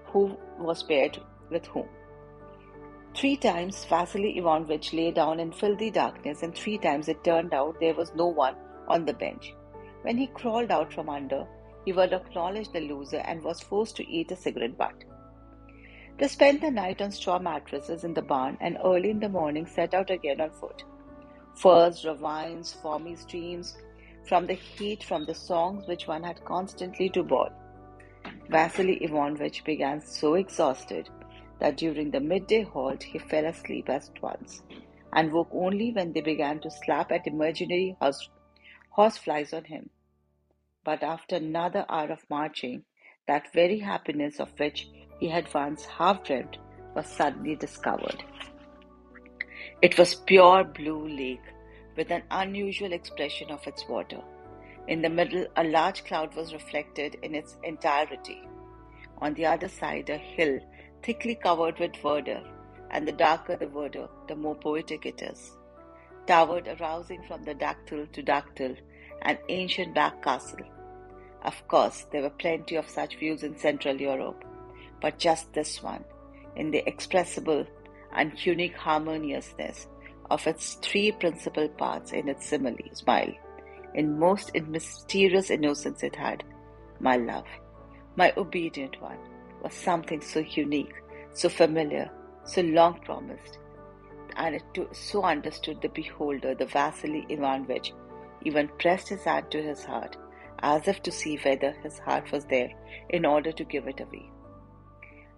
who 0.08 0.38
was 0.60 0.84
paired 0.84 1.18
with 1.50 1.66
whom. 1.68 1.88
Three 3.14 3.38
times 3.38 3.86
Vasily 3.86 4.38
Ivanovich 4.38 4.94
lay 4.94 5.12
down 5.12 5.40
in 5.40 5.52
filthy 5.52 5.92
darkness, 5.92 6.44
and 6.44 6.56
three 6.56 6.78
times 6.78 7.08
it 7.08 7.24
turned 7.24 7.54
out 7.54 7.80
there 7.80 7.94
was 7.94 8.14
no 8.16 8.28
one 8.28 8.56
on 8.88 9.06
the 9.06 9.14
bench. 9.14 9.54
When 10.02 10.18
he 10.18 10.28
crawled 10.28 10.72
out 10.72 10.94
from 10.94 11.10
under, 11.10 11.46
he 11.86 11.94
would 11.94 12.14
acknowledge 12.14 12.72
the 12.72 12.82
loser 12.82 13.18
and 13.18 13.44
was 13.44 13.62
forced 13.62 13.96
to 13.98 14.08
eat 14.08 14.32
a 14.32 14.36
cigarette 14.36 14.78
butt. 14.78 15.04
They 16.22 16.28
spent 16.28 16.62
the 16.62 16.70
night 16.70 17.02
on 17.02 17.10
straw 17.10 17.40
mattresses 17.40 18.04
in 18.04 18.14
the 18.14 18.22
barn 18.22 18.56
and 18.62 18.78
early 18.86 19.10
in 19.10 19.20
the 19.20 19.28
morning 19.28 19.66
set 19.66 19.96
out 19.96 20.12
again 20.12 20.40
on 20.40 20.52
foot. 20.52 20.84
Furs, 21.56 22.06
ravines, 22.06 22.74
foamy 22.74 23.16
streams, 23.16 23.76
from 24.28 24.46
the 24.46 24.54
heat, 24.54 25.04
from 25.04 25.26
the 25.26 25.34
songs 25.34 25.88
which 25.88 26.06
one 26.06 26.22
had 26.22 26.46
constantly 26.46 27.10
to 27.10 27.24
bawl. 27.24 27.50
Vasily 28.50 29.04
Ivanovich 29.04 29.64
began 29.64 30.00
so 30.00 30.36
exhausted 30.36 31.10
that 31.58 31.78
during 31.78 32.12
the 32.12 32.20
midday 32.20 32.62
halt 32.62 33.02
he 33.02 33.18
fell 33.18 33.48
asleep 33.48 33.90
at 33.90 34.08
once 34.22 34.62
and 35.14 35.34
woke 35.34 35.50
only 35.52 35.92
when 35.92 36.14
they 36.14 36.22
began 36.22 36.60
to 36.60 36.70
slap 36.70 37.12
at 37.12 37.26
imaginary 37.26 37.98
horse, 38.00 38.30
horseflies 38.92 39.54
on 39.54 39.64
him. 39.64 39.90
But 40.84 41.02
after 41.02 41.38
another 41.38 41.84
hour 41.90 42.12
of 42.12 42.30
marching, 42.30 42.84
that 43.28 43.52
very 43.54 43.80
happiness 43.80 44.40
of 44.40 44.60
which 44.60 44.88
he 45.22 45.30
had 45.30 45.54
once 45.54 45.86
half 45.86 46.24
dreamt 46.24 46.58
was 46.96 47.06
suddenly 47.06 47.56
discovered. 47.56 48.24
It 49.80 49.98
was 49.98 50.16
pure 50.16 50.64
blue 50.64 51.08
lake 51.08 51.48
with 51.96 52.10
an 52.10 52.24
unusual 52.32 52.92
expression 52.92 53.52
of 53.52 53.68
its 53.68 53.88
water. 53.88 54.20
In 54.88 55.04
the 55.04 55.12
middle, 55.12 55.46
a 55.56 55.64
large 55.64 56.04
cloud 56.06 56.36
was 56.36 56.54
reflected 56.54 57.18
in 57.22 57.36
its 57.36 57.56
entirety. 57.64 58.42
On 59.20 59.36
the 59.36 59.46
other 59.46 59.68
side, 59.68 60.10
a 60.10 60.18
hill 60.18 60.60
thickly 61.04 61.36
covered 61.36 61.78
with 61.78 61.96
verdure, 61.98 62.44
and 62.90 63.08
the 63.08 63.12
darker 63.12 63.56
the 63.56 63.68
verdure, 63.68 64.10
the 64.28 64.36
more 64.36 64.56
poetic 64.56 65.06
it 65.06 65.22
is. 65.22 65.52
Towered 66.26 66.68
arousing 66.68 67.22
from 67.28 67.44
the 67.44 67.54
dactyl 67.54 68.08
to 68.08 68.24
dactyl, 68.24 68.76
an 69.22 69.38
ancient 69.50 69.94
back 69.94 70.24
castle. 70.24 70.66
Of 71.44 71.68
course, 71.68 72.08
there 72.12 72.24
were 72.24 72.32
plenty 72.32 72.76
of 72.76 72.90
such 72.90 73.18
views 73.18 73.44
in 73.44 73.56
Central 73.56 74.02
Europe, 74.02 74.44
but 75.02 75.18
just 75.18 75.52
this 75.54 75.82
one, 75.84 76.04
in 76.56 76.72
the 76.72 76.88
expressible 76.88 77.66
and 78.14 78.46
unique 78.46 78.76
harmoniousness 78.76 79.88
of 80.30 80.46
its 80.48 80.76
three 80.76 81.12
principal 81.12 81.68
parts 81.68 82.14
in 82.14 82.30
its 82.30 82.48
simile, 82.48 82.78
smile, 82.94 83.34
in 83.96 84.18
most 84.18 84.56
mysterious 84.68 85.50
innocence 85.50 86.04
it 86.04 86.16
had, 86.16 86.44
my 87.00 87.18
love, 87.18 87.48
my 88.16 88.32
obedient 88.38 89.02
one, 89.02 89.18
was 89.64 89.74
something 89.74 90.22
so 90.22 90.40
unique, 90.40 90.94
so 91.34 91.50
familiar, 91.50 92.10
so 92.46 92.62
long 92.62 93.00
promised, 93.02 93.60
and 94.38 94.56
it 94.56 94.64
too, 94.74 94.88
so 94.92 95.24
understood 95.24 95.82
the 95.82 95.90
beholder, 95.90 96.56
the 96.56 96.66
Vasily 96.66 97.26
Ivanovich, 97.30 97.94
even 98.44 98.70
pressed 98.80 99.10
his 99.10 99.24
hand 99.24 99.52
to 99.52 99.62
his 99.62 99.84
heart, 99.84 100.16
as 100.60 100.88
if 100.88 101.02
to 101.04 101.12
see 101.12 101.38
whether 101.38 101.72
his 101.84 102.00
heart 102.00 102.32
was 102.32 102.46
there 102.46 102.70
in 103.10 103.26
order 103.26 103.52
to 103.52 103.64
give 103.64 103.88
it 103.88 104.00
away. 104.00 104.32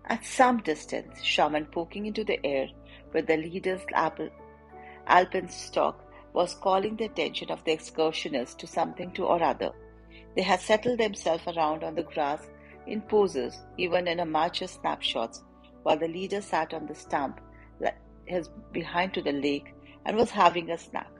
At 0.06 0.26
some 0.26 0.58
distance, 0.58 1.24
Shaman 1.24 1.68
poking 1.68 2.06
into 2.06 2.24
the 2.24 2.46
air 2.46 2.68
with 3.14 3.28
the 3.28 3.38
leader's 3.38 3.82
alpenstock 5.08 5.96
was 6.34 6.56
calling 6.56 6.98
the 6.98 7.06
attention 7.06 7.50
of 7.50 7.64
the 7.64 7.72
excursionists 7.72 8.56
to 8.58 8.68
something 8.68 9.12
to 9.14 9.26
or 9.26 9.42
other. 9.42 9.72
They 10.36 10.42
had 10.42 10.60
settled 10.60 11.00
themselves 11.00 11.44
around 11.48 11.84
on 11.84 11.96
the 11.96 12.04
grass 12.04 12.50
in 12.86 13.02
poses, 13.02 13.64
even 13.78 14.08
in 14.08 14.20
a 14.20 14.26
marcher's 14.26 14.72
snapshots, 14.72 15.42
while 15.84 15.98
the 15.98 16.08
leader 16.08 16.42
sat 16.42 16.74
on 16.74 16.86
the 16.86 16.96
stump, 16.96 17.40
his 18.26 18.50
behind 18.72 19.14
to 19.14 19.22
the 19.22 19.32
lake, 19.32 19.74
and 20.06 20.18
was 20.18 20.32
having 20.32 20.70
a 20.70 20.78
snack. 20.78 21.12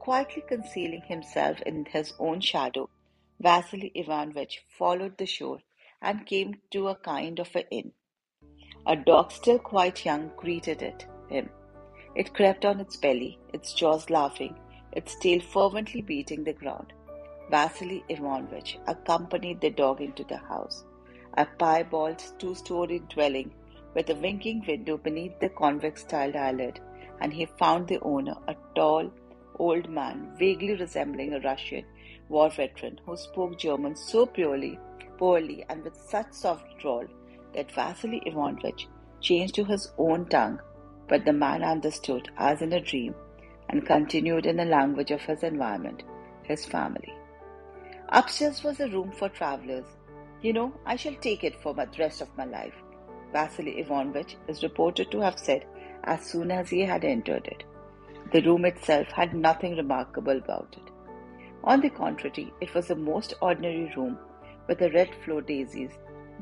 Quietly 0.00 0.42
concealing 0.48 1.02
himself 1.02 1.60
in 1.62 1.84
his 1.84 2.14
own 2.18 2.40
shadow, 2.40 2.88
Vasily 3.38 3.92
Ivanovich 3.94 4.64
followed 4.76 5.16
the 5.18 5.26
shore 5.26 5.60
and 6.00 6.26
came 6.26 6.60
to 6.70 6.88
a 6.88 6.96
kind 6.96 7.38
of 7.38 7.54
an 7.54 7.64
inn. 7.70 7.92
A 8.84 8.96
dog, 8.96 9.30
still 9.30 9.60
quite 9.60 10.04
young, 10.04 10.32
greeted 10.36 10.82
it, 10.82 11.06
him. 11.28 11.50
It 12.16 12.34
crept 12.34 12.64
on 12.64 12.80
its 12.80 12.96
belly, 12.96 13.38
its 13.52 13.74
jaws 13.74 14.10
laughing, 14.10 14.58
its 14.90 15.16
tail 15.20 15.40
fervently 15.40 16.02
beating 16.02 16.42
the 16.42 16.52
ground. 16.52 16.92
Vasily 17.48 18.02
Ivanovich 18.08 18.78
accompanied 18.88 19.60
the 19.60 19.70
dog 19.70 20.00
into 20.00 20.24
the 20.24 20.38
house, 20.38 20.84
a 21.34 21.46
piebald 21.46 22.22
two 22.38 22.54
storied 22.56 23.08
dwelling 23.08 23.54
with 23.94 24.10
a 24.10 24.14
winking 24.16 24.64
window 24.66 24.96
beneath 24.96 25.38
the 25.38 25.48
convex 25.50 26.02
tiled 26.02 26.34
eyelid, 26.34 26.80
and 27.20 27.32
he 27.32 27.46
found 27.46 27.86
the 27.86 28.00
owner, 28.00 28.36
a 28.48 28.56
tall, 28.74 29.12
old 29.60 29.88
man, 29.88 30.34
vaguely 30.36 30.74
resembling 30.74 31.34
a 31.34 31.40
Russian 31.40 31.84
war 32.28 32.50
veteran 32.50 33.00
who 33.06 33.16
spoke 33.16 33.58
German 33.58 33.94
so 33.94 34.26
purely, 34.26 34.78
poorly, 35.18 35.64
and 35.68 35.84
with 35.84 35.96
such 35.96 36.32
soft 36.32 36.66
drawl 36.78 37.06
that 37.54 37.72
Vasily 37.72 38.22
Ivanovich 38.26 38.88
changed 39.20 39.54
to 39.56 39.64
his 39.64 39.92
own 39.98 40.26
tongue, 40.26 40.60
but 41.08 41.24
the 41.24 41.32
man 41.32 41.62
understood 41.62 42.30
as 42.36 42.62
in 42.62 42.72
a 42.72 42.80
dream 42.80 43.14
and 43.68 43.86
continued 43.86 44.46
in 44.46 44.56
the 44.56 44.64
language 44.64 45.10
of 45.10 45.20
his 45.22 45.42
environment, 45.42 46.02
his 46.42 46.64
family. 46.64 47.12
Upstairs 48.08 48.62
was 48.62 48.80
a 48.80 48.88
room 48.88 49.12
for 49.12 49.28
travelers. 49.28 49.86
You 50.42 50.52
know, 50.52 50.72
I 50.84 50.96
shall 50.96 51.14
take 51.14 51.44
it 51.44 51.60
for 51.62 51.72
the 51.72 51.88
rest 51.98 52.20
of 52.20 52.36
my 52.36 52.44
life, 52.44 52.74
Vasily 53.32 53.80
Ivanovich 53.80 54.36
is 54.46 54.62
reported 54.62 55.10
to 55.10 55.20
have 55.20 55.38
said 55.38 55.64
as 56.04 56.24
soon 56.24 56.50
as 56.50 56.68
he 56.68 56.80
had 56.80 57.04
entered 57.04 57.46
it. 57.46 57.64
The 58.30 58.42
room 58.42 58.64
itself 58.64 59.08
had 59.08 59.34
nothing 59.34 59.76
remarkable 59.76 60.36
about 60.36 60.76
it. 60.76 60.92
On 61.64 61.80
the 61.80 61.90
contrary, 61.90 62.52
it 62.60 62.74
was 62.74 62.90
a 62.90 62.94
most 62.94 63.34
ordinary 63.40 63.92
room 63.96 64.18
with 64.68 64.78
the 64.78 64.90
red 64.90 65.10
floor 65.24 65.40
daisies 65.40 65.92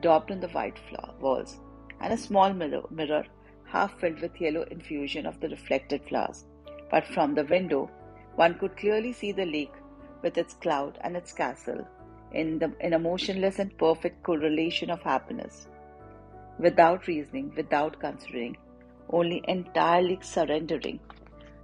daubed 0.01 0.31
on 0.31 0.41
the 0.41 0.49
white 0.49 0.79
walls 1.21 1.61
and 2.01 2.13
a 2.13 2.17
small 2.17 2.53
mirror, 2.53 2.83
mirror 2.91 3.25
half 3.65 3.99
filled 4.01 4.21
with 4.21 4.41
yellow 4.41 4.63
infusion 4.71 5.27
of 5.27 5.39
the 5.41 5.49
reflected 5.49 6.03
flowers. 6.09 6.45
But 6.91 7.07
from 7.07 7.35
the 7.35 7.45
window, 7.45 7.91
one 8.35 8.59
could 8.59 8.77
clearly 8.77 9.13
see 9.13 9.33
the 9.33 9.47
lake 9.47 9.73
with 10.23 10.37
its 10.37 10.55
cloud 10.55 10.99
and 11.03 11.17
its 11.17 11.33
castle 11.33 11.87
in, 12.33 12.59
the, 12.59 12.73
in 12.81 12.93
a 12.93 12.99
motionless 12.99 13.59
and 13.59 13.77
perfect 13.79 14.23
correlation 14.23 14.91
of 14.91 15.03
happiness. 15.03 15.69
Without 16.59 17.07
reasoning, 17.07 17.53
without 17.57 17.99
considering, 18.01 18.57
only 19.11 19.43
entirely 19.47 20.19
surrendering 20.23 21.01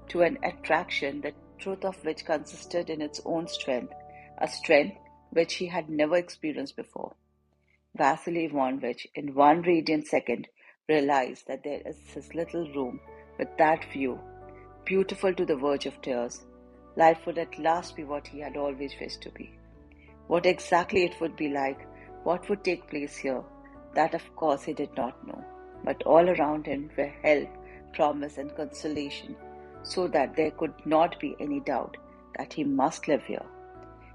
to 0.09 0.23
an 0.23 0.39
attraction 0.43 1.21
the 1.21 1.33
truth 1.59 1.85
of 1.85 1.97
which 2.05 2.25
consisted 2.25 2.91
in 2.91 3.01
its 3.01 3.21
own 3.25 3.49
strength, 3.49 3.93
a 4.39 4.49
strength 4.49 4.97
which 5.31 5.55
he 5.55 5.67
had 5.67 5.89
never 5.89 6.17
experienced 6.17 6.77
before. 6.77 7.15
Vasily 7.97 8.45
Ivanovich, 8.45 9.07
in 9.15 9.35
one 9.35 9.63
radiant 9.63 10.07
second, 10.07 10.49
realized 10.89 11.47
that 11.49 11.65
there 11.65 11.81
is 11.87 11.97
his 12.15 12.35
little 12.35 12.69
room 12.73 13.01
with 13.39 13.49
that 13.59 13.85
view, 13.93 14.19
beautiful 14.85 15.33
to 15.35 15.47
the 15.47 15.57
verge 15.57 15.87
of 15.87 16.01
tears, 16.03 16.45
life 16.97 17.27
would 17.27 17.39
at 17.39 17.59
last 17.59 17.97
be 17.97 18.05
what 18.05 18.27
he 18.27 18.41
had 18.41 18.57
always 18.57 18.95
wished 19.01 19.23
to 19.23 19.31
be. 19.31 19.51
What 20.27 20.47
exactly 20.47 21.05
it 21.05 21.21
would 21.21 21.37
be 21.37 21.49
like, 21.49 21.87
what 22.25 22.49
would 22.49 22.65
take 22.65 22.89
place 22.89 23.17
here, 23.17 23.43
that 23.95 24.15
of 24.15 24.35
course 24.37 24.65
he 24.65 24.73
did 24.73 24.95
not 24.97 25.27
know. 25.27 25.45
But 25.85 26.03
all 26.05 26.29
around 26.29 26.67
him 26.67 26.91
were 26.97 27.13
help, 27.23 27.49
promise, 27.95 28.39
and 28.39 28.55
consolation, 28.57 29.37
so 29.83 30.09
that 30.09 30.37
there 30.37 30.51
could 30.51 30.75
not 30.85 31.19
be 31.21 31.37
any 31.41 31.61
doubt 31.61 31.97
that 32.37 32.53
he 32.53 32.65
must 32.65 33.09
live 33.09 33.25
here. 33.25 33.45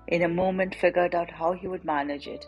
In 0.07 0.23
a 0.23 0.27
moment, 0.27 0.75
figured 0.75 1.15
out 1.15 1.31
how 1.31 1.53
he 1.53 1.67
would 1.67 1.85
manage 1.85 2.27
it, 2.27 2.45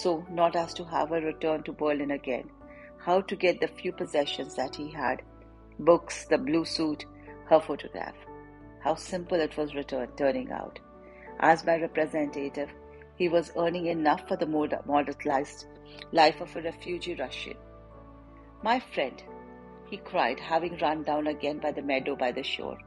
so 0.00 0.26
not 0.30 0.56
as 0.56 0.74
to 0.74 0.84
have 0.84 1.12
a 1.12 1.20
return 1.20 1.62
to 1.64 1.72
Berlin 1.72 2.12
again, 2.12 2.50
how 2.98 3.20
to 3.20 3.36
get 3.36 3.60
the 3.60 3.68
few 3.68 3.92
possessions 3.92 4.54
that 4.56 4.76
he 4.76 4.90
had 4.90 5.22
books, 5.78 6.26
the 6.26 6.38
blue 6.38 6.64
suit, 6.64 7.04
her 7.48 7.60
photograph 7.60 8.14
how 8.82 8.94
simple 8.96 9.40
it 9.40 9.56
was 9.56 9.74
return, 9.74 10.08
turning 10.16 10.50
out. 10.50 10.78
As 11.38 11.64
my 11.64 11.76
representative, 11.76 12.68
he 13.16 13.28
was 13.28 13.52
earning 13.56 13.86
enough 13.86 14.26
for 14.26 14.36
the 14.36 14.46
modest 14.46 15.24
life 15.24 16.40
of 16.40 16.56
a 16.56 16.62
refugee 16.62 17.14
Russian. 17.14 17.56
My 18.62 18.80
friend, 18.80 19.22
he 19.88 19.98
cried, 19.98 20.40
having 20.40 20.78
run 20.78 21.04
down 21.04 21.28
again 21.28 21.58
by 21.58 21.72
the 21.72 21.82
meadow 21.82 22.16
by 22.16 22.32
the 22.32 22.42
shore. 22.42 22.78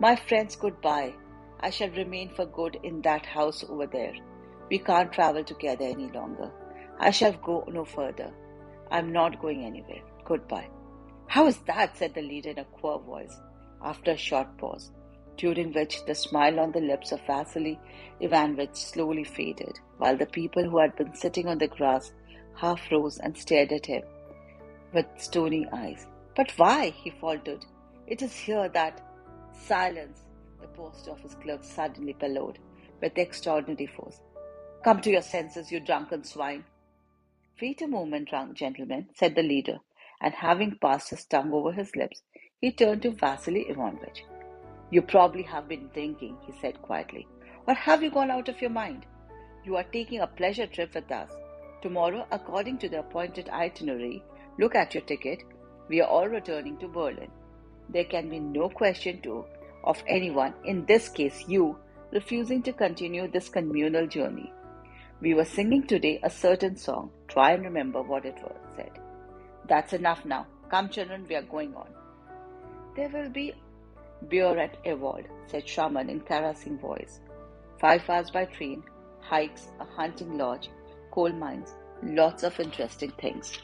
My 0.00 0.16
friends, 0.16 0.56
goodbye. 0.56 1.14
I 1.60 1.70
shall 1.70 1.90
remain 1.90 2.28
for 2.34 2.46
good 2.46 2.78
in 2.82 3.00
that 3.02 3.26
house 3.26 3.64
over 3.68 3.86
there. 3.86 4.14
We 4.70 4.78
can't 4.78 5.12
travel 5.12 5.44
together 5.44 5.84
any 5.84 6.10
longer. 6.10 6.50
I 6.98 7.10
shall 7.10 7.32
go 7.32 7.64
no 7.68 7.84
further. 7.84 8.32
I'm 8.90 9.12
not 9.12 9.40
going 9.40 9.64
anywhere. 9.64 10.02
Goodbye. 10.24 10.68
How 11.26 11.46
is 11.46 11.58
that? 11.66 11.96
said 11.96 12.14
the 12.14 12.22
leader 12.22 12.50
in 12.50 12.58
a 12.58 12.64
queer 12.64 12.98
voice, 12.98 13.36
after 13.82 14.12
a 14.12 14.16
short 14.16 14.56
pause 14.58 14.90
during 15.38 15.72
which 15.72 16.04
the 16.04 16.14
smile 16.14 16.58
on 16.60 16.72
the 16.72 16.80
lips 16.80 17.12
of 17.12 17.24
Vasily 17.26 17.78
Ivanovich 18.20 18.74
slowly 18.74 19.24
faded, 19.24 19.78
while 19.96 20.16
the 20.16 20.26
people 20.26 20.68
who 20.68 20.78
had 20.78 20.94
been 20.96 21.14
sitting 21.14 21.46
on 21.46 21.58
the 21.58 21.68
grass 21.68 22.12
half 22.54 22.80
rose 22.90 23.18
and 23.18 23.38
stared 23.38 23.72
at 23.72 23.86
him 23.86 24.02
with 24.92 25.06
stony 25.16 25.66
eyes. 25.72 26.06
But 26.34 26.52
why? 26.56 26.90
he 26.90 27.10
faltered. 27.10 27.64
It 28.06 28.20
is 28.20 28.34
here 28.34 28.68
that. 28.70 29.04
Silence, 29.60 30.22
the 30.60 30.68
post 30.68 31.08
office 31.08 31.34
clerk 31.42 31.64
suddenly 31.64 32.12
bellowed 32.12 32.58
with 33.00 33.18
extraordinary 33.18 33.86
force. 33.86 34.20
Come 34.84 35.00
to 35.00 35.10
your 35.10 35.22
senses, 35.22 35.72
you 35.72 35.80
drunken 35.80 36.22
swine. 36.22 36.64
Wait 37.60 37.82
a 37.82 37.88
moment, 37.88 38.28
drunk 38.28 38.54
gentleman, 38.54 39.08
said 39.12 39.34
the 39.34 39.42
leader, 39.42 39.78
and 40.20 40.32
having 40.32 40.78
passed 40.80 41.10
his 41.10 41.24
tongue 41.24 41.52
over 41.52 41.72
his 41.72 41.96
lips, 41.96 42.22
he 42.60 42.70
turned 42.70 43.02
to 43.02 43.10
Vasily 43.10 43.62
Ivanovich. 43.68 44.24
You 44.90 45.02
probably 45.02 45.42
have 45.42 45.68
been 45.68 45.90
drinking, 45.92 46.36
he 46.46 46.52
said 46.60 46.80
quietly. 46.80 47.26
Or 47.66 47.74
have 47.74 48.04
you 48.04 48.10
gone 48.10 48.30
out 48.30 48.48
of 48.48 48.60
your 48.60 48.70
mind? 48.70 49.04
You 49.64 49.76
are 49.76 49.84
taking 49.84 50.20
a 50.20 50.28
pleasure 50.28 50.68
trip 50.68 50.94
with 50.94 51.10
us. 51.10 51.30
Tomorrow, 51.82 52.26
according 52.30 52.78
to 52.78 52.88
the 52.88 53.00
appointed 53.00 53.48
itinerary, 53.48 54.22
look 54.60 54.76
at 54.76 54.94
your 54.94 55.02
ticket. 55.02 55.42
We 55.88 56.00
are 56.00 56.08
all 56.08 56.28
returning 56.28 56.78
to 56.78 56.88
Berlin. 56.88 57.30
There 57.88 58.04
can 58.04 58.30
be 58.30 58.38
no 58.38 58.68
question, 58.68 59.20
too, 59.22 59.44
of 59.82 60.02
anyone, 60.06 60.54
in 60.64 60.86
this 60.86 61.08
case 61.08 61.44
you, 61.48 61.76
refusing 62.12 62.62
to 62.62 62.72
continue 62.72 63.28
this 63.28 63.48
communal 63.48 64.06
journey. 64.06 64.52
We 65.20 65.34
were 65.34 65.44
singing 65.44 65.84
today 65.86 66.20
a 66.22 66.30
certain 66.30 66.76
song. 66.76 67.10
Try 67.26 67.52
and 67.52 67.64
remember 67.64 68.02
what 68.02 68.24
it 68.24 68.36
was, 68.42 68.56
said. 68.76 68.92
That's 69.68 69.92
enough 69.92 70.24
now. 70.24 70.46
Come, 70.70 70.88
children, 70.88 71.26
we 71.28 71.34
are 71.34 71.42
going 71.42 71.74
on. 71.74 71.88
There 72.94 73.08
will 73.08 73.28
be 73.28 73.52
beer 74.28 74.56
at 74.58 74.76
Ewald, 74.84 75.24
said 75.46 75.68
Shaman 75.68 76.08
in 76.08 76.20
caressing 76.20 76.78
voice. 76.78 77.20
Five 77.80 78.08
hours 78.08 78.30
by 78.30 78.44
train, 78.44 78.82
hikes, 79.20 79.68
a 79.80 79.84
hunting 79.84 80.38
lodge, 80.38 80.68
coal 81.10 81.32
mines, 81.32 81.74
lots 82.02 82.44
of 82.44 82.58
interesting 82.60 83.12
things. 83.20 83.58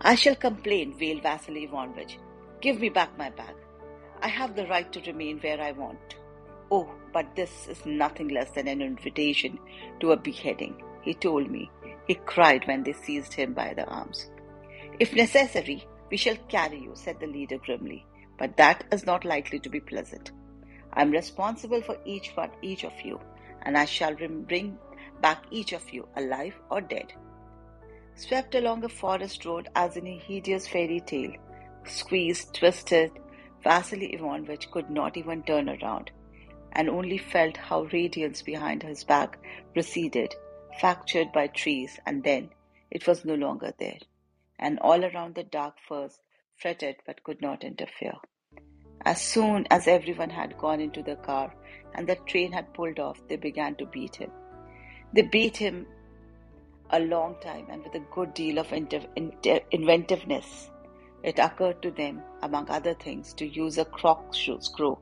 I 0.00 0.14
shall 0.14 0.34
complain, 0.34 0.96
wailed 1.00 1.22
Vasily 1.22 1.64
Ivanovich. 1.64 2.18
Give 2.60 2.80
me 2.80 2.88
back 2.88 3.16
my 3.18 3.30
bag. 3.30 3.54
I 4.22 4.28
have 4.28 4.56
the 4.56 4.66
right 4.66 4.90
to 4.92 5.00
remain 5.02 5.38
where 5.38 5.60
I 5.60 5.72
want. 5.72 6.16
Oh, 6.70 6.88
but 7.12 7.34
this 7.34 7.66
is 7.68 7.84
nothing 7.84 8.28
less 8.28 8.50
than 8.50 8.68
an 8.68 8.80
invitation 8.80 9.58
to 10.00 10.12
a 10.12 10.16
beheading, 10.16 10.80
he 11.02 11.14
told 11.14 11.50
me. 11.50 11.70
He 12.06 12.14
cried 12.14 12.66
when 12.66 12.82
they 12.82 12.92
seized 12.92 13.34
him 13.34 13.54
by 13.54 13.74
the 13.74 13.86
arms. 13.86 14.30
If 14.98 15.14
necessary, 15.14 15.86
we 16.10 16.16
shall 16.16 16.36
carry 16.48 16.80
you, 16.80 16.92
said 16.94 17.18
the 17.20 17.26
leader 17.26 17.58
grimly, 17.58 18.04
but 18.38 18.56
that 18.56 18.84
is 18.92 19.06
not 19.06 19.24
likely 19.24 19.58
to 19.60 19.68
be 19.68 19.80
pleasant. 19.80 20.32
I 20.92 21.02
am 21.02 21.10
responsible 21.10 21.82
for 21.82 21.96
each 22.04 22.32
one, 22.34 22.50
each 22.62 22.84
of 22.84 22.92
you, 23.04 23.20
and 23.62 23.76
I 23.76 23.84
shall 23.84 24.14
bring 24.14 24.78
back 25.20 25.44
each 25.50 25.72
of 25.72 25.88
you, 25.92 26.08
alive 26.16 26.54
or 26.70 26.80
dead. 26.80 27.12
Swept 28.14 28.54
along 28.54 28.84
a 28.84 28.88
forest 28.88 29.44
road 29.44 29.68
as 29.74 29.96
in 29.96 30.06
a 30.06 30.18
hideous 30.18 30.66
fairy 30.66 31.00
tale, 31.00 31.32
squeezed, 31.84 32.54
twisted, 32.54 33.12
Vasily 33.62 34.14
Ivanovich 34.14 34.70
could 34.70 34.90
not 34.90 35.16
even 35.16 35.42
turn 35.42 35.68
around, 35.68 36.10
and 36.72 36.88
only 36.88 37.18
felt 37.18 37.56
how 37.56 37.82
radiance 37.92 38.42
behind 38.42 38.82
his 38.82 39.04
back 39.04 39.38
receded, 39.74 40.34
fractured 40.78 41.32
by 41.32 41.46
trees, 41.46 41.98
and 42.06 42.22
then 42.24 42.50
it 42.90 43.06
was 43.06 43.24
no 43.24 43.34
longer 43.34 43.72
there, 43.78 43.98
and 44.58 44.78
all 44.80 45.04
around 45.04 45.34
the 45.34 45.42
dark 45.42 45.74
firs 45.86 46.20
fretted 46.56 46.96
but 47.06 47.22
could 47.24 47.40
not 47.40 47.64
interfere. 47.64 48.16
As 49.02 49.20
soon 49.20 49.66
as 49.70 49.88
everyone 49.88 50.30
had 50.30 50.58
gone 50.58 50.80
into 50.80 51.02
the 51.02 51.16
car 51.16 51.54
and 51.94 52.06
the 52.06 52.16
train 52.16 52.52
had 52.52 52.74
pulled 52.74 53.00
off, 53.00 53.20
they 53.28 53.36
began 53.36 53.74
to 53.76 53.86
beat 53.86 54.16
him. 54.16 54.30
They 55.12 55.22
beat 55.22 55.56
him 55.56 55.86
a 56.90 57.00
long 57.00 57.36
time 57.40 57.66
and 57.70 57.82
with 57.82 57.94
a 57.94 58.06
good 58.14 58.34
deal 58.34 58.58
of 58.58 58.72
inventiveness. 58.72 60.70
It 61.22 61.38
occurred 61.38 61.80
to 61.82 61.90
them, 61.90 62.22
among 62.42 62.68
other 62.70 62.94
things, 62.94 63.32
to 63.34 63.46
use 63.46 63.78
a 63.78 63.84
corkscrew 63.84 64.96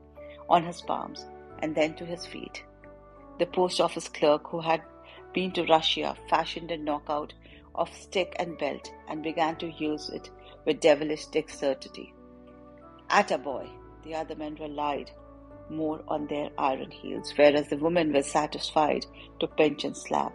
on 0.49 0.63
his 0.63 0.81
palms 0.81 1.25
and 1.61 1.75
then 1.75 1.93
to 1.95 2.05
his 2.05 2.25
feet. 2.25 2.63
The 3.39 3.45
post 3.45 3.79
office 3.79 4.07
clerk, 4.09 4.47
who 4.49 4.59
had 4.59 4.81
been 5.33 5.51
to 5.53 5.65
Russia, 5.65 6.15
fashioned 6.29 6.71
a 6.71 6.77
knockout 6.77 7.33
of 7.75 7.93
stick 7.93 8.35
and 8.37 8.57
belt 8.57 8.91
and 9.07 9.23
began 9.23 9.55
to 9.57 9.71
use 9.71 10.09
it 10.09 10.29
with 10.65 10.81
devilish 10.81 11.25
dexterity. 11.27 12.13
At 13.09 13.31
a 13.31 13.37
boy, 13.37 13.69
the 14.03 14.15
other 14.15 14.35
men 14.35 14.55
relied 14.55 15.11
more 15.69 16.03
on 16.07 16.27
their 16.27 16.49
iron 16.57 16.91
heels, 16.91 17.33
whereas 17.35 17.69
the 17.69 17.77
women 17.77 18.11
were 18.11 18.23
satisfied 18.23 19.05
to 19.39 19.47
pinch 19.47 19.83
and 19.83 19.95
slap. 19.95 20.33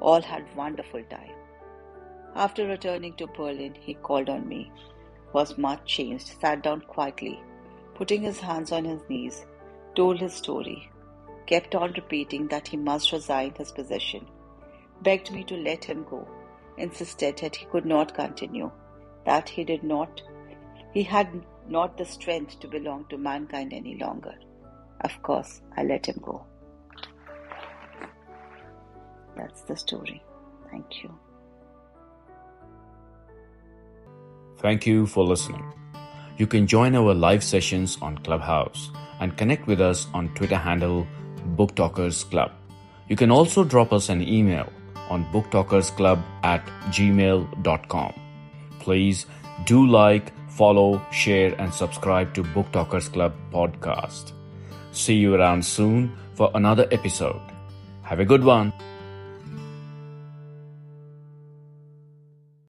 All 0.00 0.22
had 0.22 0.56
wonderful 0.56 1.02
time. 1.04 1.34
After 2.34 2.66
returning 2.66 3.14
to 3.16 3.26
Berlin, 3.26 3.74
he 3.78 3.94
called 3.94 4.28
on 4.28 4.48
me 4.48 4.70
was 5.32 5.58
much 5.58 5.84
changed, 5.84 6.40
sat 6.40 6.62
down 6.62 6.80
quietly, 6.82 7.40
putting 7.94 8.22
his 8.22 8.40
hands 8.40 8.72
on 8.72 8.84
his 8.84 9.00
knees, 9.08 9.46
told 10.00 10.18
his 10.18 10.32
story, 10.32 10.90
kept 11.46 11.74
on 11.74 11.92
repeating 11.92 12.48
that 12.48 12.68
he 12.68 12.76
must 12.90 13.12
resign 13.12 13.52
his 13.58 13.70
position, 13.78 14.26
begged 15.02 15.30
me 15.30 15.44
to 15.44 15.56
let 15.56 15.84
him 15.84 16.04
go, 16.08 16.26
insisted 16.78 17.36
that 17.38 17.56
he 17.56 17.66
could 17.66 17.84
not 17.84 18.14
continue, 18.14 18.70
that 19.26 19.48
he 19.48 19.62
did 19.62 19.82
not, 19.82 20.22
he 20.94 21.02
had 21.02 21.28
not 21.68 21.98
the 21.98 22.04
strength 22.04 22.58
to 22.60 22.68
belong 22.76 23.04
to 23.10 23.18
mankind 23.18 23.74
any 23.74 23.96
longer. 23.98 24.34
Of 25.02 25.20
course, 25.22 25.60
I 25.76 25.82
let 25.82 26.06
him 26.06 26.20
go. 26.22 26.46
That's 29.36 29.62
the 29.62 29.76
story. 29.76 30.22
Thank 30.70 31.02
you. 31.02 31.10
Thank 34.58 34.86
you 34.86 35.06
for 35.06 35.24
listening. 35.24 35.79
You 36.40 36.46
can 36.46 36.66
join 36.66 36.96
our 36.96 37.12
live 37.12 37.44
sessions 37.44 37.98
on 38.00 38.16
Clubhouse 38.16 38.90
and 39.20 39.36
connect 39.36 39.66
with 39.66 39.78
us 39.78 40.06
on 40.14 40.30
Twitter 40.34 40.56
handle 40.56 41.06
Book 41.48 41.74
Talkers 41.74 42.24
Club. 42.24 42.52
You 43.08 43.16
can 43.16 43.30
also 43.30 43.62
drop 43.62 43.92
us 43.92 44.08
an 44.08 44.22
email 44.26 44.72
on 45.10 45.26
booktalkersclub 45.34 46.22
at 46.42 46.64
gmail.com. 46.96 48.14
Please 48.78 49.26
do 49.66 49.86
like, 49.86 50.32
follow, 50.48 51.02
share, 51.12 51.54
and 51.60 51.74
subscribe 51.74 52.32
to 52.32 52.42
Book 52.42 52.72
Talkers 52.72 53.10
Club 53.10 53.34
podcast. 53.52 54.32
See 54.92 55.16
you 55.16 55.34
around 55.34 55.62
soon 55.62 56.16
for 56.32 56.50
another 56.54 56.88
episode. 56.90 57.42
Have 58.00 58.18
a 58.18 58.24
good 58.24 58.44
one. 58.44 58.72